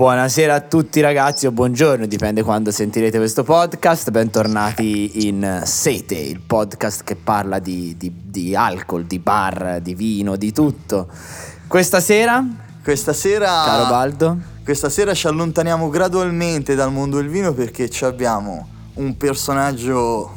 [0.00, 4.10] Buonasera a tutti ragazzi o buongiorno, dipende quando sentirete questo podcast.
[4.10, 10.36] Bentornati in Sete, il podcast che parla di, di, di alcol, di bar, di vino,
[10.36, 11.06] di tutto.
[11.66, 12.42] Questa sera,
[12.82, 18.06] Questa sera, caro Baldo, questa sera ci allontaniamo gradualmente dal mondo del vino perché ci
[18.06, 20.32] abbiamo un personaggio,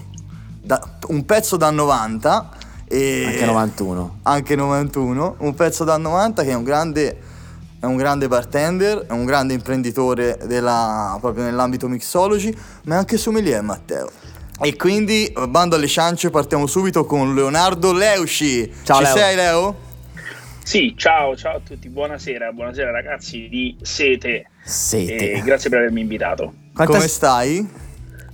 [0.62, 2.50] da- un pezzo da 90
[2.86, 4.18] e anche 91.
[4.24, 7.18] anche 91, un pezzo da 90 che è un grande,
[7.84, 13.18] è un grande bartender, è un grande imprenditore della- proprio nell'ambito mixology, ma è anche
[13.18, 14.10] sommelier Matteo.
[14.62, 18.72] E quindi, bando alle ciance, partiamo subito con Leonardo Leusci.
[18.84, 19.16] Ciao, Ci Leo.
[19.18, 19.76] sei Leo?
[20.64, 25.32] Sì, ciao, ciao a tutti, buonasera, buonasera ragazzi di Sete Sete.
[25.34, 26.54] e grazie per avermi invitato.
[26.74, 27.70] Quanta- Come stai?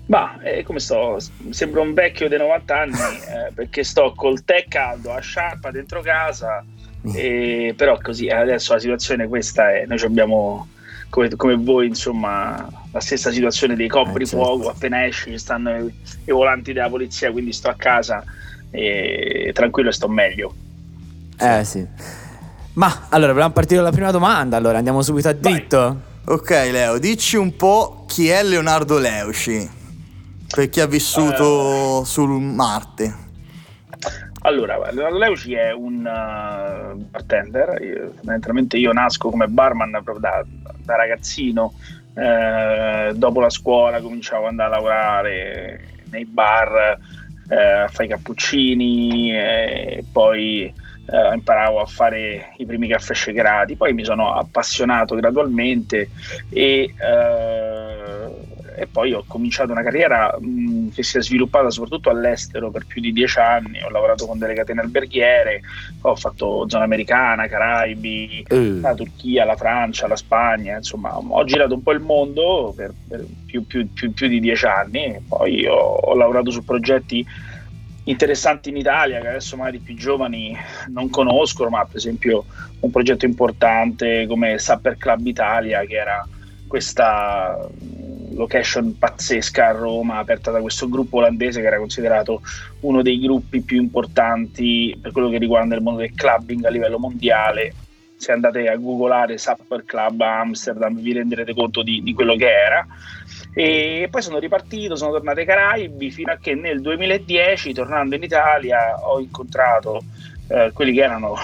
[0.06, 1.18] Ma eh, come sto?
[1.50, 6.02] Sembro un vecchio dei 90 anni eh, perché sto col tè caldo a sciarpa dentro
[6.02, 6.64] casa,
[7.14, 10.68] e, però così adesso la situazione questa è, noi abbiamo
[11.10, 14.70] come, come voi insomma la stessa situazione dei coprifuoco, certo.
[14.70, 15.94] appena esci ci stanno i,
[16.26, 18.24] i volanti della polizia, quindi sto a casa
[18.72, 20.54] e tranquillo e sto meglio.
[21.40, 21.86] Eh sì.
[22.74, 25.54] Ma allora, vogliamo partire dalla prima domanda, allora andiamo subito a Vai.
[25.54, 26.02] dritto.
[26.26, 29.68] Ok Leo, dici un po' chi è Leonardo Leusci,
[30.48, 33.28] per chi ha vissuto sul Marte.
[34.50, 40.44] Allora, Leuci è un uh, bartender, io- fondamentalmente io nasco come barman proprio da,
[40.84, 41.74] da ragazzino,
[42.16, 46.98] eh, dopo la scuola cominciavo ad andare a lavorare nei bar,
[47.48, 53.76] eh, a fare i cappuccini, e poi eh, imparavo a fare i primi caffè shakerati,
[53.76, 56.10] poi mi sono appassionato gradualmente
[56.50, 58.30] e, eh,
[58.80, 63.02] e poi ho cominciato una carriera mh, che si è sviluppata soprattutto all'estero per più
[63.02, 65.62] di dieci anni, ho lavorato con delle catene alberghiere,
[66.02, 71.74] ho fatto zona americana, Caraibi, Eh, la Turchia, la Francia, la Spagna, insomma ho girato
[71.74, 75.76] un po' il mondo per, per più, più- più- più di dieci anni, poi ho,
[75.76, 77.26] ho lavorato su progetti
[78.06, 80.58] interessanti in Italia che adesso magari i più giovani
[80.88, 82.46] non conoscono, ma per esempio
[82.80, 86.26] un progetto importante come Supper Club Italia che era
[86.68, 87.58] questa
[88.40, 92.42] location pazzesca a Roma aperta da questo gruppo olandese che era considerato
[92.82, 96.98] uno dei gruppi più importanti per quello che riguarda il mondo del clubbing a livello
[96.98, 97.74] mondiale.
[98.16, 102.86] Se andate a googolare Supper Club Amsterdam vi renderete conto di, di quello che era.
[103.54, 108.24] E poi sono ripartito, sono tornato ai Caraibi fino a che nel 2010 tornando in
[108.24, 110.04] Italia ho incontrato
[110.50, 111.36] eh, quelli che erano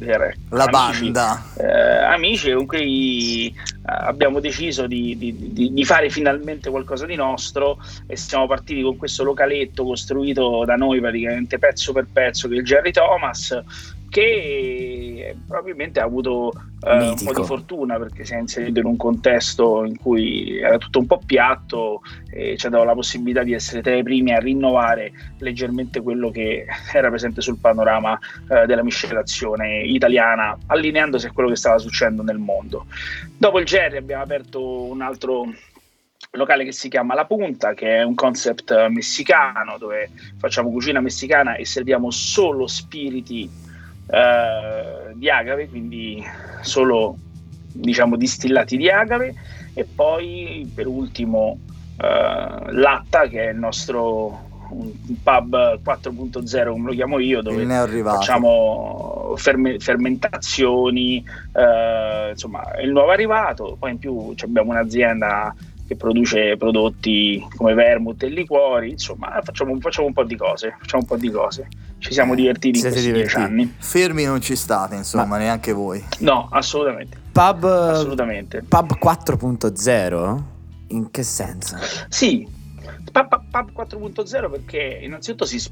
[0.00, 1.42] era- La amici, banda.
[1.58, 7.14] eh, amici con cui eh, abbiamo deciso di, di- di- di fare finalmente qualcosa di
[7.16, 12.54] nostro e siamo partiti con questo localetto costruito da noi praticamente pezzo per pezzo che
[12.54, 13.62] è il Jerry Thomas
[14.10, 18.96] che probabilmente ha avuto eh, un po' di fortuna perché si è inserito in un
[18.96, 23.52] contesto in cui era tutto un po' piatto e ci ha dato la possibilità di
[23.52, 28.18] essere tra i primi a rinnovare leggermente quello che era presente sul panorama
[28.48, 32.86] eh, della miscelazione italiana, allineandosi a quello che stava succedendo nel mondo.
[33.36, 35.46] Dopo il Jerry abbiamo aperto un altro
[36.32, 41.00] locale che si chiama La Punta, che è un concept eh, messicano dove facciamo cucina
[41.00, 43.68] messicana e serviamo solo spiriti
[44.10, 46.24] eh, di agave, quindi
[46.60, 47.16] solo
[47.72, 49.34] diciamo distillati di agave
[49.74, 51.58] e poi per ultimo
[51.96, 54.48] eh, Latta che è il nostro
[55.22, 57.64] pub 4.0 come lo chiamo io dove
[58.16, 63.76] facciamo ferme- fermentazioni, eh, insomma, è il nuovo arrivato.
[63.78, 65.54] Poi in più abbiamo un'azienda
[65.86, 71.02] che produce prodotti come vermouth e liquori, insomma, facciamo, facciamo un po' di cose, facciamo
[71.02, 71.68] un po' di cose.
[72.00, 73.60] Ci siamo divertiti in Siete questi dieci divertiti.
[73.62, 73.74] anni.
[73.78, 76.02] Fermi non ci state, insomma, neanche voi.
[76.20, 78.64] No, assolutamente, Pub, assolutamente.
[78.66, 80.42] pub 4.0?
[80.88, 81.76] In che senso?
[82.08, 82.48] Sì,
[83.12, 85.62] Pub, Pub 4.0 perché innanzitutto si,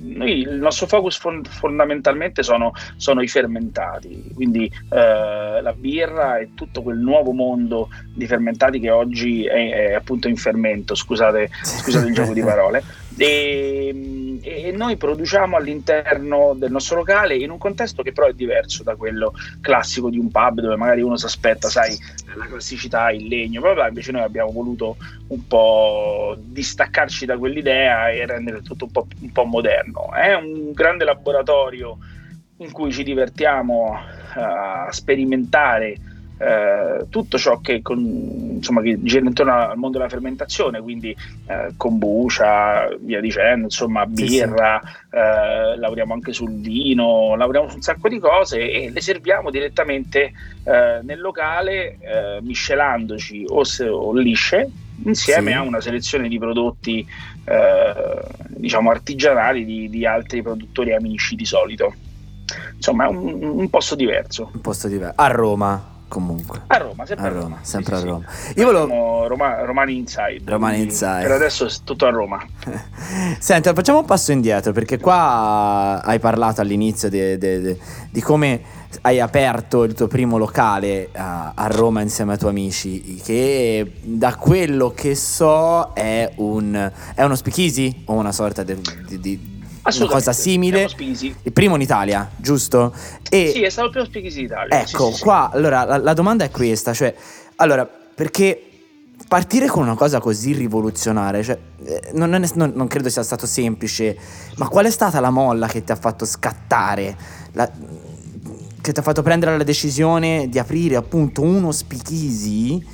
[0.00, 6.50] noi, il nostro focus fon- fondamentalmente sono, sono i fermentati, quindi eh, la birra e
[6.54, 12.06] tutto quel nuovo mondo di fermentati che oggi è, è appunto in fermento, scusate, scusate
[12.08, 12.82] il gioco di parole.
[13.16, 18.82] E, e noi produciamo all'interno del nostro locale in un contesto che però è diverso
[18.82, 19.32] da quello
[19.62, 21.96] classico di un pub dove magari uno si aspetta, sai,
[22.36, 24.96] la classicità, il legno, bla invece noi abbiamo voluto
[25.28, 30.12] un po' distaccarci da quell'idea e rendere tutto un po', un po' moderno.
[30.12, 31.96] È un grande laboratorio
[32.58, 33.98] in cui ci divertiamo
[34.34, 35.96] a sperimentare
[36.36, 41.16] eh, tutto ciò che, con, insomma, che, gira intorno al mondo della fermentazione, quindi
[41.46, 45.16] eh, kombucha, via dicendo, insomma, birra, sì, sì.
[45.16, 50.32] Eh, lavoriamo anche sul vino, lavoriamo su un sacco di cose e le serviamo direttamente
[50.64, 54.68] eh, nel locale eh, miscelandoci o, se, o lisce
[55.04, 55.56] insieme sì.
[55.56, 57.06] a una selezione di prodotti
[58.46, 61.92] diciamo artigianali di, di altri produttori amici di solito
[62.74, 64.50] insomma è un, un, posto diverso.
[64.52, 65.14] Un posto diverso.
[65.16, 66.62] A Roma comunque.
[66.66, 67.42] A Roma, sempre a Roma.
[67.42, 68.24] Roma sempre sì, a Roma.
[68.28, 68.52] Sì.
[68.58, 69.26] Io volevo...
[69.26, 70.42] Roma, Romani Inside.
[70.44, 71.22] Romani Inside.
[71.22, 72.44] Per adesso è tutto a Roma.
[73.38, 77.78] Senti, facciamo un passo indietro perché qua hai parlato all'inizio di, di,
[78.10, 83.20] di come hai aperto il tuo primo locale a, a, Roma insieme ai tuoi amici,
[83.22, 89.52] che da quello che so è, un, è uno speakeasy o una sorta di
[89.92, 90.88] una cosa simile.
[90.98, 92.94] Il primo in Italia, giusto?
[93.28, 94.80] E sì, è stato il primo Speakeasy d'Italia.
[94.80, 97.14] Ecco, sì, sì, qua allora la, la, domanda è questa, cioè,
[97.56, 98.62] allora, perché
[99.28, 103.22] partire con una cosa così rivoluzionaria, cioè, eh, non, non, è, non, non, credo sia
[103.22, 104.16] stato semplice,
[104.56, 107.16] ma qual è stata la molla che ti ha fatto scattare?
[107.52, 107.70] La,
[108.80, 112.84] che ti ha fatto prendere la decisione di aprire appunto uno speakeasy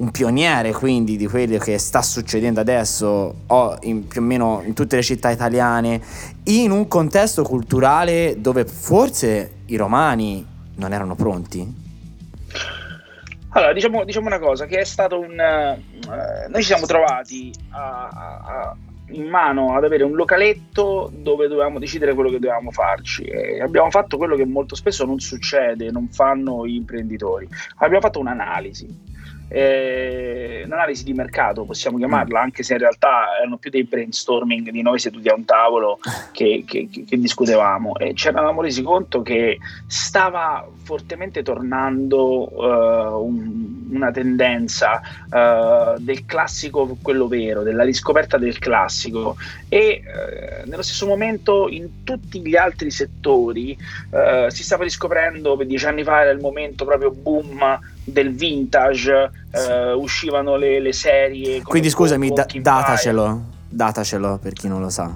[0.00, 3.42] un pioniere quindi di quello che sta succedendo adesso
[3.82, 6.00] in, più o meno in tutte le città italiane,
[6.44, 10.44] in un contesto culturale dove forse i romani
[10.76, 11.88] non erano pronti?
[13.52, 15.38] Allora, diciamo, diciamo una cosa, che è stato un...
[15.38, 18.76] Eh, noi ci siamo trovati a, a,
[19.08, 23.90] in mano ad avere un localetto dove dovevamo decidere quello che dovevamo farci e abbiamo
[23.90, 27.48] fatto quello che molto spesso non succede, non fanno gli imprenditori.
[27.78, 29.08] Abbiamo fatto un'analisi
[29.52, 32.42] eh, un'analisi di mercato, possiamo chiamarla, mm.
[32.42, 35.98] anche se in realtà erano più dei brainstorming di noi seduti a un tavolo
[36.30, 39.58] che, che, che discutevamo e ci eravamo resi conto che
[39.88, 45.00] stava fortemente tornando uh, un, una tendenza
[45.30, 49.36] uh, del classico, quello vero, della riscoperta del classico
[49.68, 53.76] e uh, nello stesso momento in tutti gli altri settori
[54.48, 59.70] si stava riscoprendo, per dieci anni fa era il momento proprio boom del vintage, sì.
[59.70, 61.62] uh, uscivano le, le serie.
[61.62, 65.14] Quindi scusami, da, datacelo, datacelo per chi non lo sa.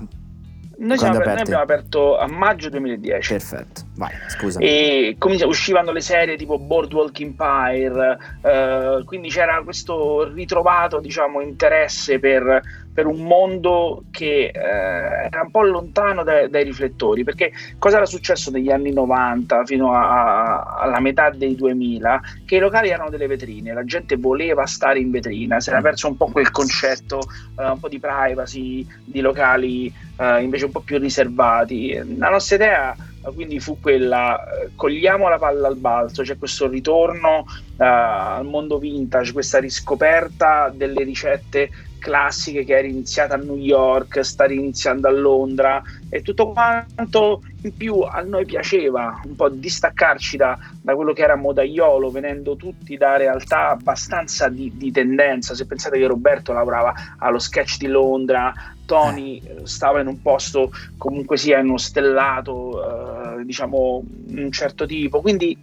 [0.77, 3.33] Noi, siamo, noi, abbiamo aperto a maggio 2010.
[3.33, 4.59] Perfetto, vai, scusa.
[4.59, 12.19] E comincia, uscivano le serie tipo Boardwalk Empire, uh, quindi c'era questo ritrovato diciamo, interesse
[12.19, 12.61] per
[12.95, 18.07] per un mondo che eh, era un po' lontano dai, dai, riflettori, perché cosa era
[18.07, 22.23] successo negli anni 90 fino a, a, alla metà dei 2000?
[22.47, 25.83] Che i locali erano delle vetrine, la gente voleva stare in vetrina, si era mm.
[25.83, 27.21] perso un po' quel concetto,
[27.59, 32.01] eh, un po' di privacy, di locali eh, invece un po' più riservati.
[32.17, 32.97] La nostra idea
[33.33, 38.79] quindi fu quella eh, cogliamo la palla al balzo c'è questo ritorno uh, al mondo
[38.79, 41.71] vintage questa riscoperta delle ricette
[42.05, 47.75] classiche che era iniziata a New York, sta iniziando a Londra e tutto quanto in
[47.75, 52.99] più a noi piaceva un po' distaccarci da, da quello che era modaiolo, venendo tutti
[52.99, 55.55] da realtà abbastanza di, di, tendenza.
[55.55, 58.53] Se pensate che Roberto lavorava allo sketch di Londra,
[58.85, 59.61] Tony eh.
[59.63, 65.57] stava in un posto comunque sia in uno stellato, eh, diciamo un certo tipo, quindi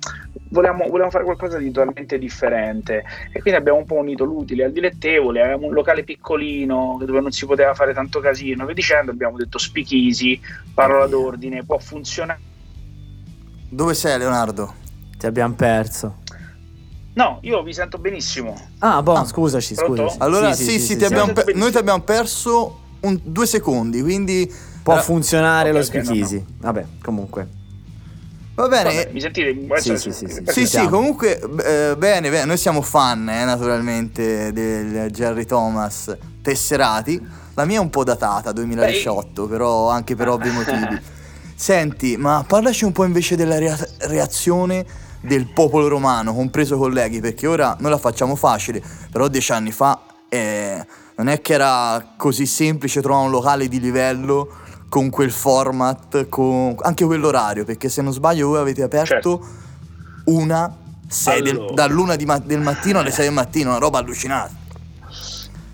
[0.51, 4.71] volevamo, volevamo, fare qualcosa di totalmente differente e quindi abbiamo un po' unito l'utile al
[4.71, 9.37] dilettevole, avevamo un locale piccolino dove non si poteva fare tanto casino, e dicendo abbiamo
[9.37, 10.40] detto speakeasy,
[10.73, 12.40] parola d'ordine, può funzionare.
[13.69, 14.76] Dove sei Leonardo?
[15.18, 16.19] Ti abbiamo perso.
[17.14, 18.59] No, io vi sento benissimo.
[18.80, 20.18] Ah, boh, ah, scusaci, scusaci.
[20.19, 24.02] Allora, sì, sì, sì, sì ti abbiamo pe- noi ti abbiamo perso un, due secondi,
[24.02, 24.69] quindi...
[24.81, 26.35] Può funzionare okay, lo speakeasy.
[26.37, 26.71] Okay, no, no.
[26.73, 27.47] Vabbè, comunque.
[28.61, 28.95] Va bene.
[28.95, 29.80] Vabbè, mi sentite?
[29.80, 34.53] Sì, sì, sì, sì, sì, sì, comunque eh, bene, bene, noi siamo fan eh, naturalmente
[34.53, 37.19] del Jerry Thomas Tesserati.
[37.56, 39.49] La mia è un po' datata, 2018, Beh.
[39.49, 41.01] però anche per ovvi motivi.
[41.56, 44.85] Senti, ma parlaci un po' invece della rea- reazione
[45.21, 49.71] del popolo romano, compreso i colleghi, perché ora noi la facciamo facile, però dieci anni
[49.71, 54.60] fa eh, non è che era così semplice trovare un locale di livello
[54.92, 59.48] con quel format, con anche quell'orario, perché se non sbaglio voi avete aperto certo.
[60.26, 60.76] una
[61.07, 61.66] sei allora.
[61.66, 64.60] del, dall'una ma- del mattino alle 6 del mattino, una roba allucinante.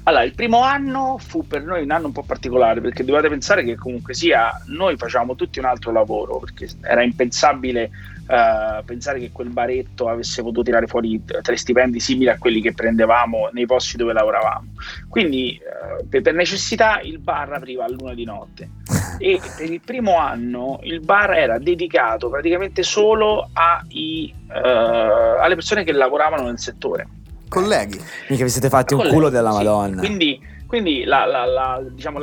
[0.03, 3.63] Allora, il primo anno fu per noi un anno un po' particolare perché dovete pensare
[3.63, 7.89] che comunque sia noi facevamo tutti un altro lavoro perché era impensabile
[8.27, 12.73] uh, pensare che quel baretto avesse potuto tirare fuori tre stipendi simili a quelli che
[12.73, 14.73] prendevamo nei posti dove lavoravamo.
[15.09, 18.69] Quindi uh, per, per, necessità il bar apriva a luna di notte.
[19.17, 25.83] e per il primo anno il bar era dedicato praticamente solo ai, uh, alle persone
[25.83, 27.07] che lavoravano nel settore.
[27.49, 27.99] Colleghi.
[28.27, 29.57] Mica vi siete fatti Colleghi, un culo della sì.
[29.57, 29.99] Madonna.
[29.99, 32.19] Quindi, quindi la, la, diciamo,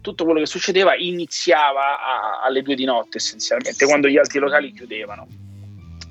[0.00, 4.72] tutto quello che succedeva iniziava a, alle due di notte essenzialmente, quando gli altri locali
[4.72, 5.26] chiudevano.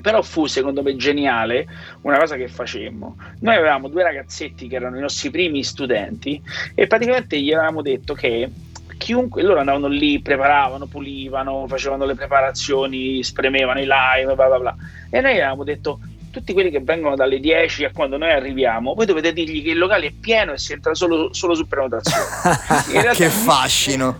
[0.02, 1.66] Però fu secondo me geniale
[2.02, 3.18] una cosa che facemmo.
[3.40, 6.42] Noi avevamo due ragazzetti che erano i nostri primi studenti
[6.76, 8.50] e praticamente gli avevamo detto che
[8.98, 14.76] chiunque loro andavano lì, preparavano, pulivano, facevano le preparazioni, spremevano i lime, bla bla bla.
[15.10, 16.00] E noi avevamo detto
[16.34, 19.78] tutti quelli che vengono dalle 10 a quando noi arriviamo, voi dovete dirgli che il
[19.78, 23.14] locale è pieno e si entra solo, solo su prenotazione.
[23.14, 24.18] che fascino!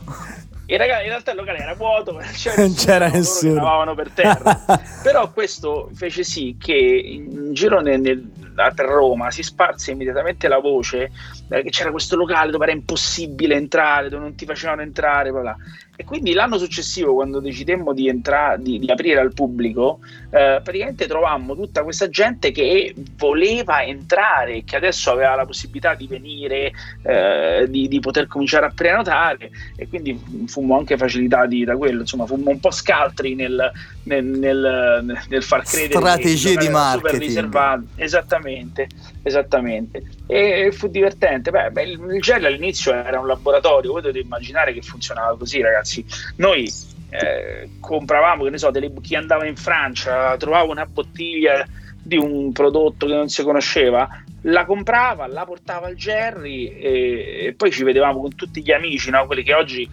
[0.68, 3.96] In, realtà, in realtà il locale era vuoto, c'era non c'era nessuno.
[3.96, 4.62] per terra.
[5.02, 10.60] Però questo fece sì che in giro nel, nel, per Roma si sparse immediatamente la
[10.60, 11.12] voce
[11.50, 15.32] eh, che c'era questo locale dove era impossibile entrare, dove non ti facevano entrare.
[15.32, 15.58] Bla bla.
[15.96, 20.00] E quindi l'anno successivo, quando decidemmo di, entrare, di, di aprire al pubblico,
[20.32, 26.08] eh, praticamente trovammo tutta questa gente che voleva entrare, che adesso aveva la possibilità di
[26.08, 26.72] venire,
[27.04, 32.02] eh, di, di, poter cominciare a prenotare, e quindi fummo anche facilitati da quello.
[32.02, 33.72] Insomma, fummo un po' scaltri nel,
[34.04, 37.84] nel, nel, nel far credere strategie di marketing.
[37.98, 38.88] Esattamente,
[39.24, 40.04] esattamente.
[40.28, 41.50] E fu divertente.
[41.50, 46.06] Beh, beh, il, gel all'inizio era un laboratorio, voi dovete immaginare che funzionava così, ragazzi.
[46.36, 46.72] Noi
[47.10, 51.66] eh, compravamo, che ne so, delle, chi andava in Francia, trovava una bottiglia
[52.06, 54.08] di un prodotto che non si conosceva,
[54.42, 59.10] la comprava, la portava al Jerry e, e poi ci vedevamo con tutti gli amici,
[59.10, 59.26] no?
[59.26, 59.90] quelli che oggi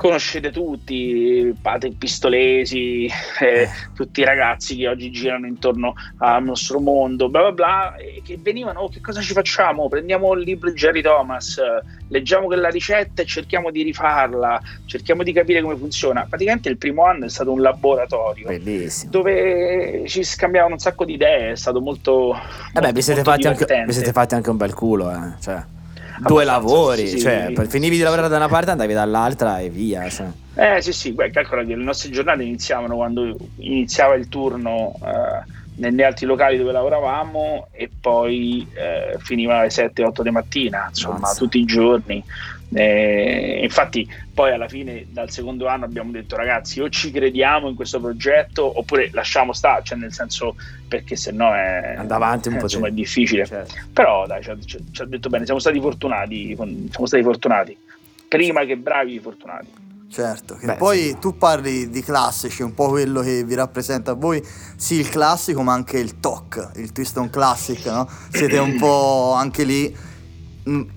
[0.00, 3.06] conoscete tutti, Patrick Pistolesi,
[3.38, 8.22] eh, tutti i ragazzi che oggi girano intorno al nostro mondo, bla bla bla, e
[8.24, 9.90] che venivano, oh, che cosa ci facciamo?
[9.90, 11.60] Prendiamo il libro di Jerry Thomas,
[12.08, 16.24] leggiamo quella ricetta e cerchiamo di rifarla, cerchiamo di capire come funziona.
[16.26, 19.10] Praticamente il primo anno è stato un laboratorio Bellissimo.
[19.10, 22.40] dove ci scambiavano un sacco di idee, è stato molto...
[22.72, 25.34] Vabbè, eh vi, siete fatti anche, vi siete fatti anche un bel culo, eh?
[25.42, 25.62] cioè
[26.20, 27.66] due lavori, sì, cioè sì.
[27.66, 30.08] finivi di lavorare da una parte andavi dall'altra e via.
[30.08, 30.26] Cioè.
[30.54, 35.58] Eh sì sì, beh, calcola che le nostre giornate iniziavano quando iniziava il turno eh,
[35.76, 41.38] negli altri locali dove lavoravamo e poi eh, finiva alle 7-8 di mattina, insomma Mazza.
[41.38, 42.22] tutti i giorni.
[42.72, 47.74] Eh, infatti poi alla fine dal secondo anno abbiamo detto ragazzi o ci crediamo in
[47.74, 50.54] questo progetto oppure lasciamo stare, cioè nel senso
[50.86, 53.44] perché se no è, avanti un po' insomma, è difficile.
[53.44, 53.74] Certo.
[53.92, 57.76] Però dai, ci ha, ci ha detto bene, siamo stati fortunati, siamo stati fortunati,
[58.28, 59.78] prima che bravi fortunati.
[60.10, 61.18] Certo, che Beh, poi sì.
[61.20, 64.44] tu parli di classici, un po' quello che vi rappresenta a voi,
[64.76, 68.08] sì il classico ma anche il TOC, il Twist on Classic, no?
[68.28, 70.08] Siete un po' anche lì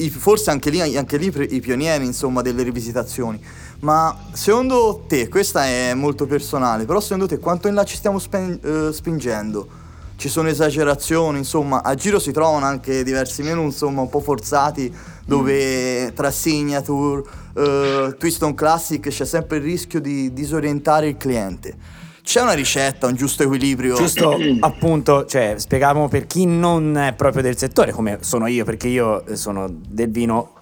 [0.10, 3.42] forse anche lì, anche lì i pionieri insomma delle rivisitazioni.
[3.80, 8.20] Ma secondo te questa è molto personale però secondo te quanto in là ci stiamo
[8.20, 9.82] spen- uh, spingendo?
[10.16, 14.94] Ci sono esagerazioni insomma a giro si trovano anche diversi menu insomma un po' forzati
[15.26, 16.16] dove mm.
[16.16, 17.24] tra signature
[17.56, 21.76] uh, twist on classic c'è sempre il rischio di disorientare il cliente
[22.24, 23.96] c'è una ricetta, un giusto equilibrio?
[23.96, 28.88] Giusto, appunto, cioè, spieghiamo per chi non è proprio del settore, come sono io, perché
[28.88, 30.54] io sono del vino.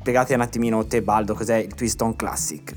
[0.00, 2.74] Spiegate un attimino te, Baldo, cos'è il Twist on Classic?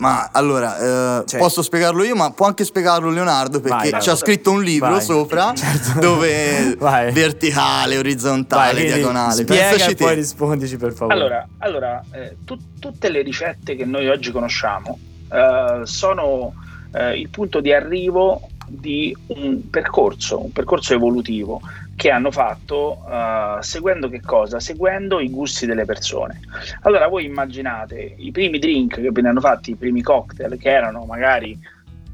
[0.00, 4.16] Ma allora, eh, cioè, posso spiegarlo io, ma può anche spiegarlo Leonardo perché ci ha
[4.16, 5.02] scritto un libro vai.
[5.02, 6.00] sopra certo.
[6.00, 7.12] dove vai.
[7.12, 9.42] verticale, orizzontale, vai, diagonale.
[9.42, 11.14] Spiega e poi rispondici per favore.
[11.14, 14.98] Allora, allora eh, tu, tutte le ricette che noi oggi conosciamo
[15.30, 16.54] eh, sono
[16.92, 21.60] eh, il punto di arrivo di un percorso, un percorso evolutivo
[21.96, 24.60] che hanno fatto uh, seguendo che cosa?
[24.60, 26.40] Seguendo i gusti delle persone.
[26.82, 31.58] Allora voi immaginate i primi drink che venivano fatti, i primi cocktail che erano magari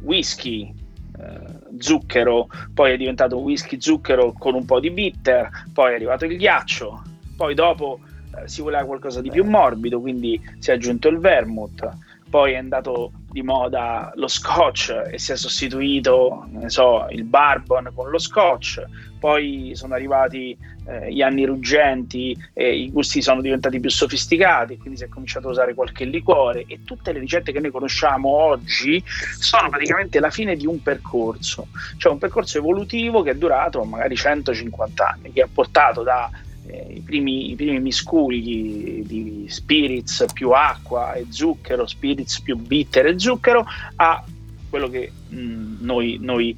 [0.00, 0.74] whisky,
[1.18, 6.24] uh, zucchero, poi è diventato whisky zucchero con un po' di bitter, poi è arrivato
[6.24, 7.02] il ghiaccio,
[7.36, 11.88] poi dopo uh, si voleva qualcosa di più morbido, quindi si è aggiunto il vermouth,
[12.36, 18.10] poi è andato di moda lo scotch e si è sostituito so, il bourbon con
[18.10, 18.84] lo scotch,
[19.18, 20.54] poi sono arrivati
[20.86, 25.48] eh, gli anni ruggenti e i gusti sono diventati più sofisticati, quindi si è cominciato
[25.48, 30.28] a usare qualche liquore e tutte le ricette che noi conosciamo oggi sono praticamente la
[30.28, 35.40] fine di un percorso, cioè un percorso evolutivo che è durato magari 150 anni, che
[35.40, 36.30] ha portato da
[36.68, 43.18] i, primi, i, primi, misculi di spirits più acqua e zucchero, spirits più bitter e
[43.18, 43.64] zucchero,
[43.96, 44.24] a
[44.68, 46.56] quello che mh, noi, noi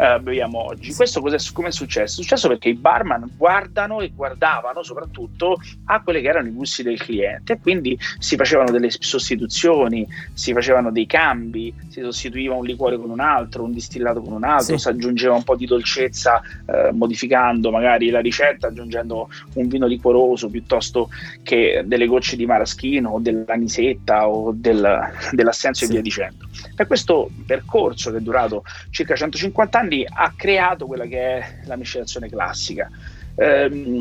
[0.00, 0.94] eh, beviamo oggi.
[0.94, 2.20] Questo come è successo?
[2.20, 6.82] È successo perché i barman guardano e guardavano soprattutto a quelli che erano i gusti
[6.82, 12.96] del cliente quindi si facevano delle sostituzioni, si facevano dei cambi, si sostituiva un liquore
[12.96, 14.82] con un altro, un distillato con un altro, sì.
[14.82, 20.48] si aggiungeva un po' di dolcezza eh, modificando magari la ricetta, aggiungendo un vino liquoroso
[20.48, 21.10] piuttosto
[21.42, 25.92] che delle gocce di maraschino o dell'anisetta o del, dell'assenzio sì.
[25.92, 26.48] e via dicendo.
[26.74, 31.76] Per questo percorso che è durato circa 150 anni ha creato quella che è la
[31.76, 32.88] miscelazione classica.
[33.32, 33.98] Um,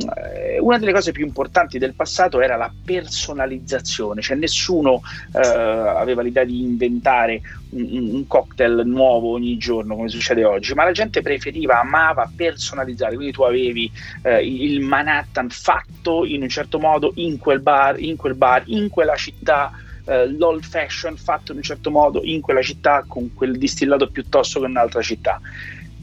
[0.60, 6.44] una delle cose più importanti del passato era la personalizzazione, cioè nessuno uh, aveva l'idea
[6.44, 11.80] di inventare un, un, cocktail nuovo ogni giorno come succede oggi, ma la gente preferiva,
[11.80, 13.90] amava personalizzare, quindi tu avevi
[14.24, 18.90] uh, il Manhattan fatto in un certo modo in quel bar, in quel bar, in
[18.90, 19.72] quella città
[20.10, 24.60] eh, l'old fashion fatto in un certo modo in quella città con quel distillato piuttosto
[24.60, 25.40] che in un'altra città.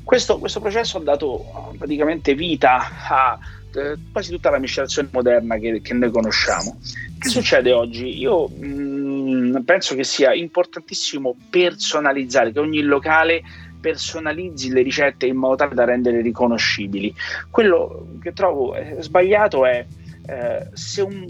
[0.04, 3.38] Questo, questo processo ha dato praticamente vita a
[3.74, 6.78] eh, quasi tutta la miscelazione moderna che, che noi conosciamo.
[7.18, 8.16] Che succede oggi?
[8.18, 13.42] Io mh, mm, penso che sia importantissimo personalizzare, che ogni locale
[13.80, 17.12] personalizzi le ricette in modo tale da renderle riconoscibili.
[17.50, 19.84] Quello che trovo eh, sbagliato è
[20.26, 21.26] eh, se un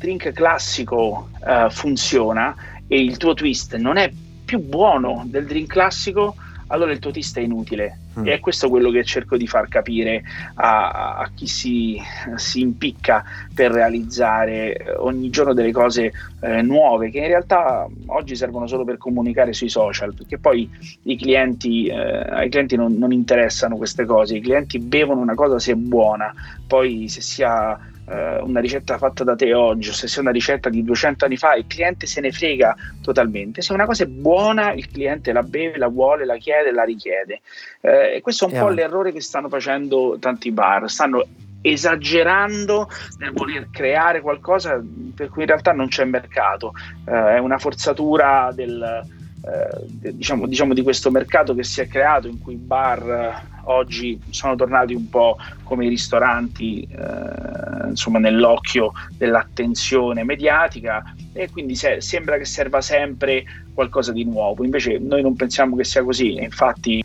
[0.00, 2.56] drink classico eh, funziona
[2.88, 4.10] e il tuo twist non è
[4.44, 6.34] più buono del drink classico,
[6.68, 7.98] allora il tuo twist è inutile.
[8.18, 8.26] Mm.
[8.26, 10.22] E è questo quello che cerco di far capire
[10.54, 12.00] a, a chi si,
[12.34, 13.22] si, impicca
[13.54, 18.84] per realizzare eh, ogni giorno delle cose eh, nuove, che in realtà oggi servono solo
[18.84, 20.68] per comunicare sui social, perché poi
[21.04, 25.60] i clienti, eh, ai clienti non, non interessano queste cose, i clienti bevono una cosa
[25.60, 26.32] se è buona,
[26.66, 27.78] poi se sia
[28.10, 31.36] eh, una ricetta fatta da te oggi o se sia una ricetta di 200 anni
[31.36, 33.62] fa, il cliente se ne frega totalmente.
[33.62, 37.40] Se una cosa è buona, il cliente la beve, la vuole, la chiede, la richiede.
[37.80, 38.62] Eh, e questo è un yeah.
[38.62, 40.90] po' l'errore che stanno facendo tanti bar.
[40.90, 41.24] Stanno
[41.62, 42.88] esagerando
[43.18, 44.82] nel voler creare qualcosa
[45.14, 46.72] per cui in realtà non c'è mercato,
[47.06, 49.06] eh, è una forzatura del,
[49.42, 53.58] eh, diciamo, diciamo, di questo mercato che si è creato in cui i bar eh,
[53.64, 61.74] oggi sono tornati un po' come i ristoranti eh, insomma nell'occhio dell'attenzione mediatica e quindi
[61.74, 64.62] se, sembra che serva sempre qualcosa di nuovo.
[64.62, 67.02] Invece noi non pensiamo che sia così infatti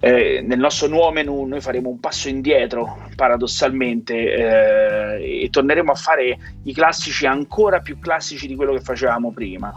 [0.00, 5.94] eh, nel nostro nuovo menu noi faremo un passo indietro paradossalmente eh, e torneremo a
[5.94, 9.72] fare i classici ancora più classici di quello che facevamo prima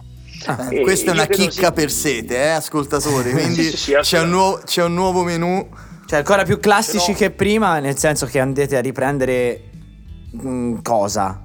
[0.45, 1.73] Ah, eh, questa è una chicca sì.
[1.73, 3.31] per sete, eh, ascoltatori.
[3.31, 5.67] Quindi sì, sì, c'è, un nuovo, c'è, un nuovo, menu.
[6.05, 7.17] Cioè, ancora più classici Però...
[7.17, 9.63] che prima, nel senso che andate a riprendere
[10.31, 11.44] mh, mm, cosa?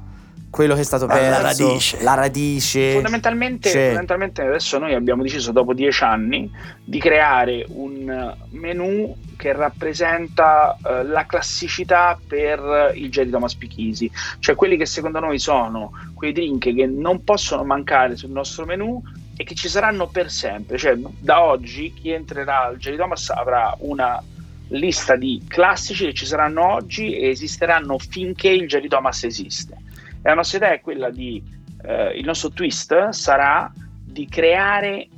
[0.51, 2.03] Quello che è stato perso, la radice.
[2.03, 2.93] La radice.
[2.93, 6.51] Fondamentalmente, fondamentalmente, adesso noi abbiamo deciso dopo dieci anni
[6.85, 14.11] di creare un menu che rappresenta uh, la classicità per il Jedi Thomas Pichisi,
[14.41, 19.01] cioè quelli che secondo noi sono quei drink che non possono mancare sul nostro menu
[19.37, 23.75] e che ci saranno per sempre, cioè da oggi chi entrerà al Jedi Thomas avrà
[23.79, 24.23] una
[24.71, 29.77] lista di classici che ci saranno oggi e esisteranno finché il Jerry Thomas esiste.
[30.23, 31.43] La nostra idea è quella di,
[31.83, 33.73] eh, il nostro twist sarà
[34.05, 35.09] di creare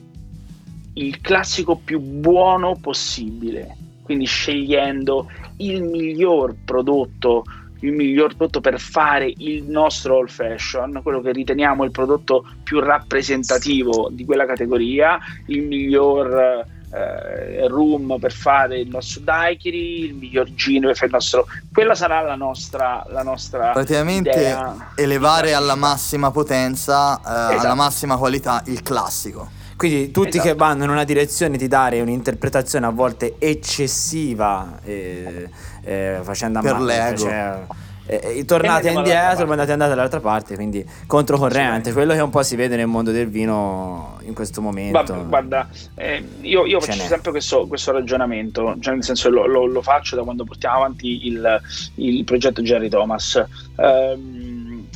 [0.94, 7.44] il classico più buono possibile, quindi scegliendo il miglior prodotto
[7.82, 12.78] il miglior prodotto per fare il nostro old fashion, quello che riteniamo il prodotto più
[12.78, 20.52] rappresentativo di quella categoria, il miglior eh, room per fare il nostro daiquiri, il miglior
[20.54, 21.46] gin per fare il nostro...
[21.72, 23.04] Quella sarà la nostra...
[23.08, 24.92] La nostra Praticamente idea.
[24.94, 27.66] elevare alla massima potenza, eh, esatto.
[27.66, 29.50] alla massima qualità il classico.
[29.76, 30.48] Quindi tutti esatto.
[30.48, 35.48] che vanno in una direzione di dare un'interpretazione a volte eccessiva, eh,
[35.82, 37.16] eh, facendo a per mano, l'ego.
[37.16, 37.66] Cioè,
[38.06, 42.56] e, tornate indietro, poi andate, andate dall'altra parte, quindi controcorrente, quello che un po' si
[42.56, 45.14] vede nel mondo del vino in questo momento.
[45.14, 49.66] Guarda, guarda eh, io, io faccio sempre questo, questo, ragionamento, cioè nel senso lo, lo,
[49.66, 51.60] lo, faccio da quando portiamo avanti il,
[51.96, 53.42] il progetto Jerry Thomas.
[53.76, 54.86] Um,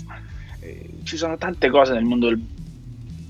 [1.05, 2.40] ci sono tante cose nel mondo del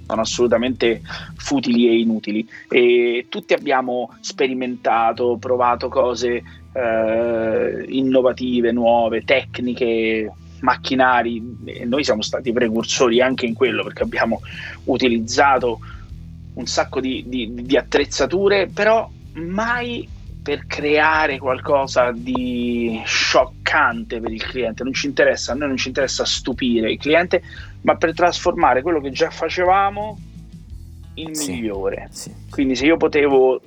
[0.07, 1.03] sono assolutamente
[1.35, 2.49] futili e inutili.
[2.69, 6.43] E tutti abbiamo sperimentato, provato cose
[6.77, 14.41] eh, innovative, nuove, tecniche, macchinari e noi siamo stati precursori anche in quello perché abbiamo
[14.85, 15.81] utilizzato
[16.55, 20.09] un sacco di, di, di attrezzature, però mai
[20.43, 25.89] per creare qualcosa di scioccante per il cliente, non ci interessa, a noi non ci
[25.89, 27.43] interessa stupire il cliente,
[27.83, 30.19] ma per trasformare quello che già facevamo
[31.15, 32.09] in sì, migliore.
[32.11, 32.33] Sì.
[32.49, 33.61] Quindi se io potevo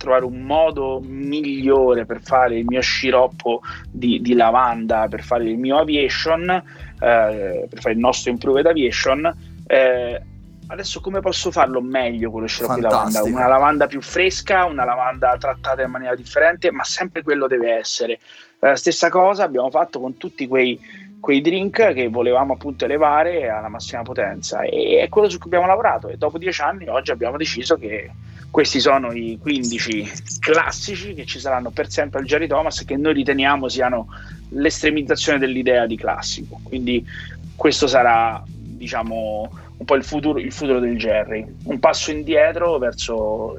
[0.00, 3.60] trovare un modo migliore per fare il mio sciroppo
[3.90, 9.30] di, di lavanda, per fare il mio aviation, eh, per fare il nostro improved aviation.
[9.66, 10.22] Eh,
[10.68, 13.22] adesso come posso farlo meglio con lo sciroppo di lavanda?
[13.24, 18.18] Una lavanda più fresca, una lavanda trattata in maniera differente, ma sempre quello deve essere.
[18.60, 20.80] La stessa cosa abbiamo fatto con tutti quei,
[21.20, 24.62] quei drink che volevamo appunto elevare alla massima potenza.
[24.62, 26.08] E è quello su cui abbiamo lavorato.
[26.08, 28.10] E dopo dieci anni oggi abbiamo deciso che
[28.50, 33.12] questi sono i 15 classici che ci saranno per sempre al Jerry Thomas che noi
[33.12, 34.08] riteniamo siano
[34.48, 36.58] l'estremizzazione dell'idea di classico.
[36.64, 37.06] Quindi
[37.54, 41.46] questo sarà diciamo un po' il futuro, il futuro del Jerry.
[41.64, 43.58] Un passo indietro verso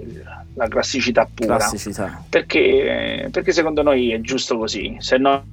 [0.55, 1.57] la classicità pura.
[1.57, 2.23] Classicità.
[2.27, 4.97] Perché, perché secondo noi è giusto così.
[4.99, 5.43] Se no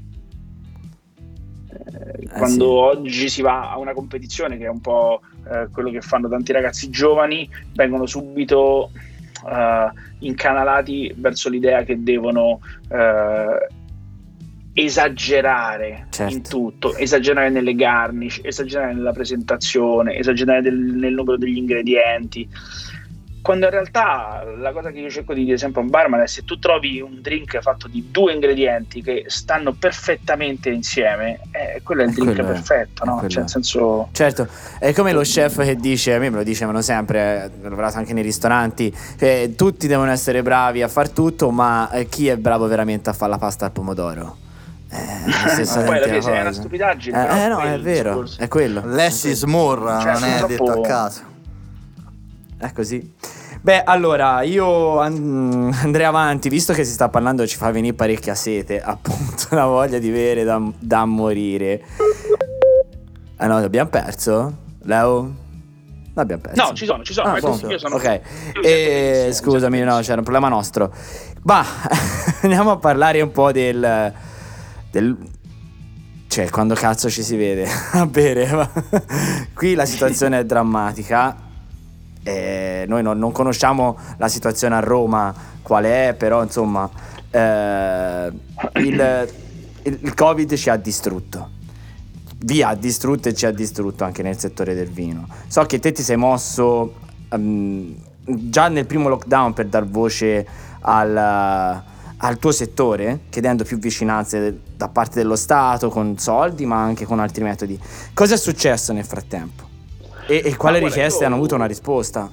[2.30, 2.98] quando sì.
[2.98, 6.52] oggi si va a una competizione che è un po' eh, quello che fanno tanti
[6.52, 8.90] ragazzi giovani vengono subito
[9.44, 13.76] uh, incanalati verso l'idea che devono uh,
[14.72, 16.32] esagerare certo.
[16.32, 22.48] in tutto, esagerare nelle garnish, esagerare nella presentazione, esagerare del, nel numero degli ingredienti
[23.42, 26.26] quando in realtà la cosa che io cerco di dire sempre a un barman è
[26.26, 32.02] se tu trovi un drink fatto di due ingredienti che stanno perfettamente insieme, eh, quello
[32.02, 33.24] è il drink quello perfetto, no?
[33.26, 34.08] Cioè, nel senso...
[34.12, 34.48] Certo,
[34.78, 38.12] è come lo chef che dice, a me me lo dicevano sempre, ho lavorato anche
[38.12, 42.66] nei ristoranti, che tutti devono essere bravi a far tutto, ma eh, chi è bravo
[42.66, 44.36] veramente a fare la pasta al pomodoro?
[44.90, 47.28] Eh, poi alla fine è una stupidaggine.
[47.28, 48.82] Eh, eh no, è vero, è quello.
[48.84, 51.36] Less is more, cioè, non è detto a caso.
[52.58, 53.14] È così.
[53.60, 58.80] Beh, allora io andrei avanti, visto che si sta parlando, ci fa venire parecchia sete,
[58.80, 61.82] appunto, la voglia di bere da, da morire.
[63.36, 64.56] Ah no, abbiamo perso?
[64.82, 65.34] Leo?
[66.14, 66.62] L'abbiamo perso.
[66.62, 67.32] No, ci sono, ci sono.
[67.32, 68.20] Ah, io sono ok,
[68.62, 70.92] e, scusami, no, c'era un problema nostro.
[71.42, 71.64] Ma
[72.42, 74.12] andiamo a parlare un po' del,
[74.90, 75.16] del
[76.26, 78.70] cioè, quando cazzo ci si vede a bere.
[79.54, 81.46] Qui la situazione è drammatica
[82.28, 86.88] eh, noi non, non, conosciamo la situazione a Roma, qual è, però insomma
[87.30, 88.32] eh,
[88.74, 89.28] il,
[89.82, 91.56] il, Covid ci ha distrutto.
[92.40, 95.26] Vi ha distrutto e ci ha distrutto anche nel settore del vino.
[95.46, 96.94] So che te ti sei mosso
[97.30, 100.46] um, già nel primo lockdown per dar voce
[100.80, 107.06] al, al tuo settore, chiedendo più vicinanze da parte dello Stato, con soldi, ma anche
[107.06, 107.80] con altri metodi.
[108.12, 109.67] Cosa è successo nel frattempo?
[110.28, 111.26] E, e quale richieste io...
[111.26, 112.30] hanno avuto una risposta?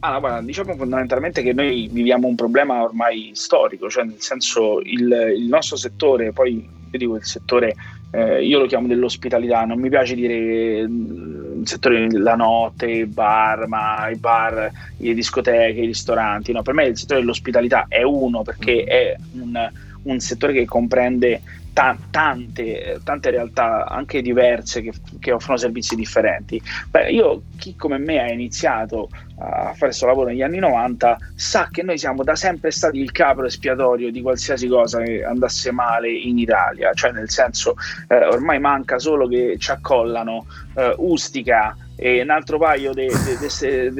[0.00, 5.34] Ah, guarda, diciamo fondamentalmente che noi viviamo un problema ormai storico, cioè nel senso il,
[5.36, 6.56] il nostro settore, poi
[6.90, 7.74] io dico il settore,
[8.10, 13.06] eh, io lo chiamo dell'ospitalità, non mi piace dire mm, il settore della notte, i
[13.06, 18.02] bar, ma i bar, le discoteche, i ristoranti, no, per me il settore dell'ospitalità è
[18.02, 19.70] uno perché è un,
[20.02, 21.40] un settore che comprende
[21.74, 26.62] ta- tante, tante, realtà anche diverse che, che, offrono servizi differenti.
[26.88, 31.68] Beh, io, chi come me ha iniziato a fare questo lavoro negli anni 90 sa
[31.70, 36.10] che noi siamo da sempre stati il capro espiatorio di qualsiasi cosa che andasse male
[36.10, 37.74] in Italia, cioè nel senso
[38.08, 43.08] eh, ormai manca solo che ci accollano eh, Ustica, e un altro paio di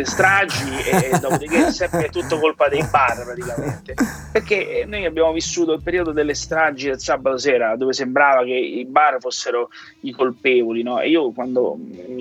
[0.04, 3.94] stragi e dopodiché è sempre tutto colpa dei bar praticamente
[4.32, 8.84] perché noi abbiamo vissuto il periodo delle stragi del sabato sera dove sembrava che i
[8.84, 11.00] bar fossero i colpevoli no?
[11.00, 11.78] e io quando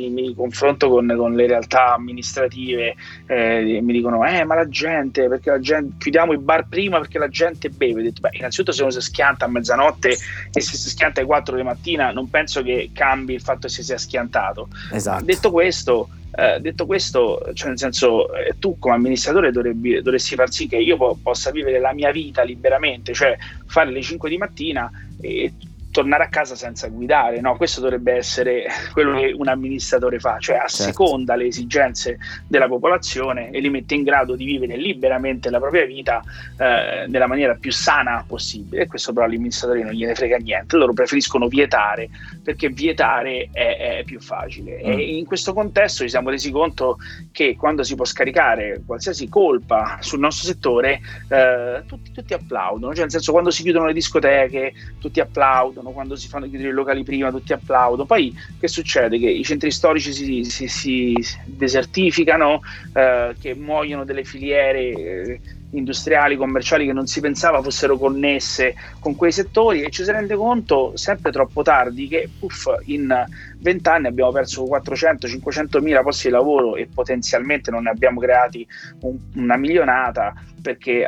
[0.09, 2.95] mi, mi confronto con, con, le realtà amministrative
[3.27, 7.19] eh, mi dicono eh ma la gente perché la gente chiudiamo i bar prima perché
[7.19, 10.09] la gente beve ho detto beh innanzitutto se uno si schianta a mezzanotte
[10.51, 13.73] e se si schianta alle 4 di mattina non penso che cambi il fatto che
[13.73, 15.23] si sia schiantato esatto.
[15.23, 20.35] detto questo questo, eh, detto questo, cioè nel senso, eh, tu come amministratore dovrebbe, dovresti
[20.35, 24.29] far sì che io po- possa vivere la mia vita liberamente, cioè fare le 5
[24.29, 24.89] di mattina
[25.19, 25.53] e
[25.93, 27.55] tornare a casa senza guidare, no?
[27.55, 31.41] Questo dovrebbe essere quello che un amministratore fa, cioè asseconda certo.
[31.41, 36.23] le esigenze della popolazione e li mette in grado di vivere liberamente la propria vita
[36.57, 38.81] eh, nella maniera più sana possibile.
[38.81, 42.09] E questo però agli amministratori non gliene frega niente, loro preferiscono vietare
[42.43, 44.81] perché vietare è, è più facile.
[44.83, 44.91] Mm.
[44.91, 46.97] E in questo contesto ci siamo resi conto
[47.31, 53.03] che quando si può scaricare qualsiasi colpa sul nostro settore, eh, tutti, tutti applaudono, cioè
[53.03, 56.73] nel senso quando si chiudono le discoteche, tutti applaudono applaudono quando si fanno chiudere i
[56.73, 58.05] locali prima, tutti applaudono.
[58.05, 59.19] Poi che succede?
[59.19, 61.13] Che i centri storici si, si, si
[61.45, 62.61] desertificano,
[62.93, 65.41] eh, che muoiono delle filiere eh,
[65.71, 70.35] industriali, commerciali che non si pensava fossero connesse con quei settori e ci si rende
[70.35, 73.25] conto sempre troppo tardi che puff, in
[73.57, 78.67] vent'anni abbiamo perso 400-500 mila posti di lavoro e potenzialmente non ne abbiamo creati
[79.01, 81.07] un, una milionata perché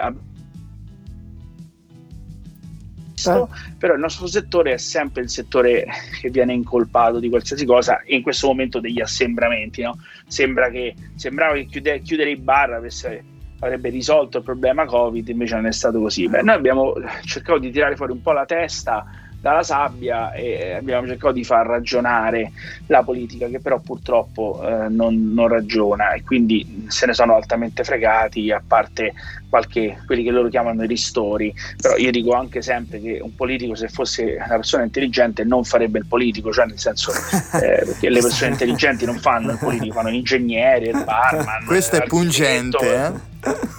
[3.32, 3.74] eh.
[3.78, 5.86] però il nostro settore è sempre il settore
[6.20, 9.98] che viene incolpato di qualsiasi cosa e in questo momento degli assembramenti no?
[10.28, 13.24] Sembra che, sembrava che chiudere, chiudere i bar avesse,
[13.60, 17.72] avrebbe risolto il problema covid invece non è stato così Beh, noi abbiamo cercato di
[17.72, 19.06] tirare fuori un po' la testa
[19.46, 22.52] dalla sabbia e abbiamo cercato di far ragionare
[22.88, 26.14] la politica che però purtroppo eh, non, non, ragiona.
[26.14, 29.14] E quindi se ne sono altamente fregati a parte
[29.48, 31.54] qualche, quelli che loro chiamano i ristori.
[31.80, 36.00] Però io dico anche sempre che un politico se fosse una persona intelligente non farebbe
[36.00, 37.12] il politico cioè nel senso
[37.62, 42.04] eh, perché le persone intelligenti non fanno il politico fanno l'ingegnere, il barman questo è
[42.08, 43.12] pungente eh?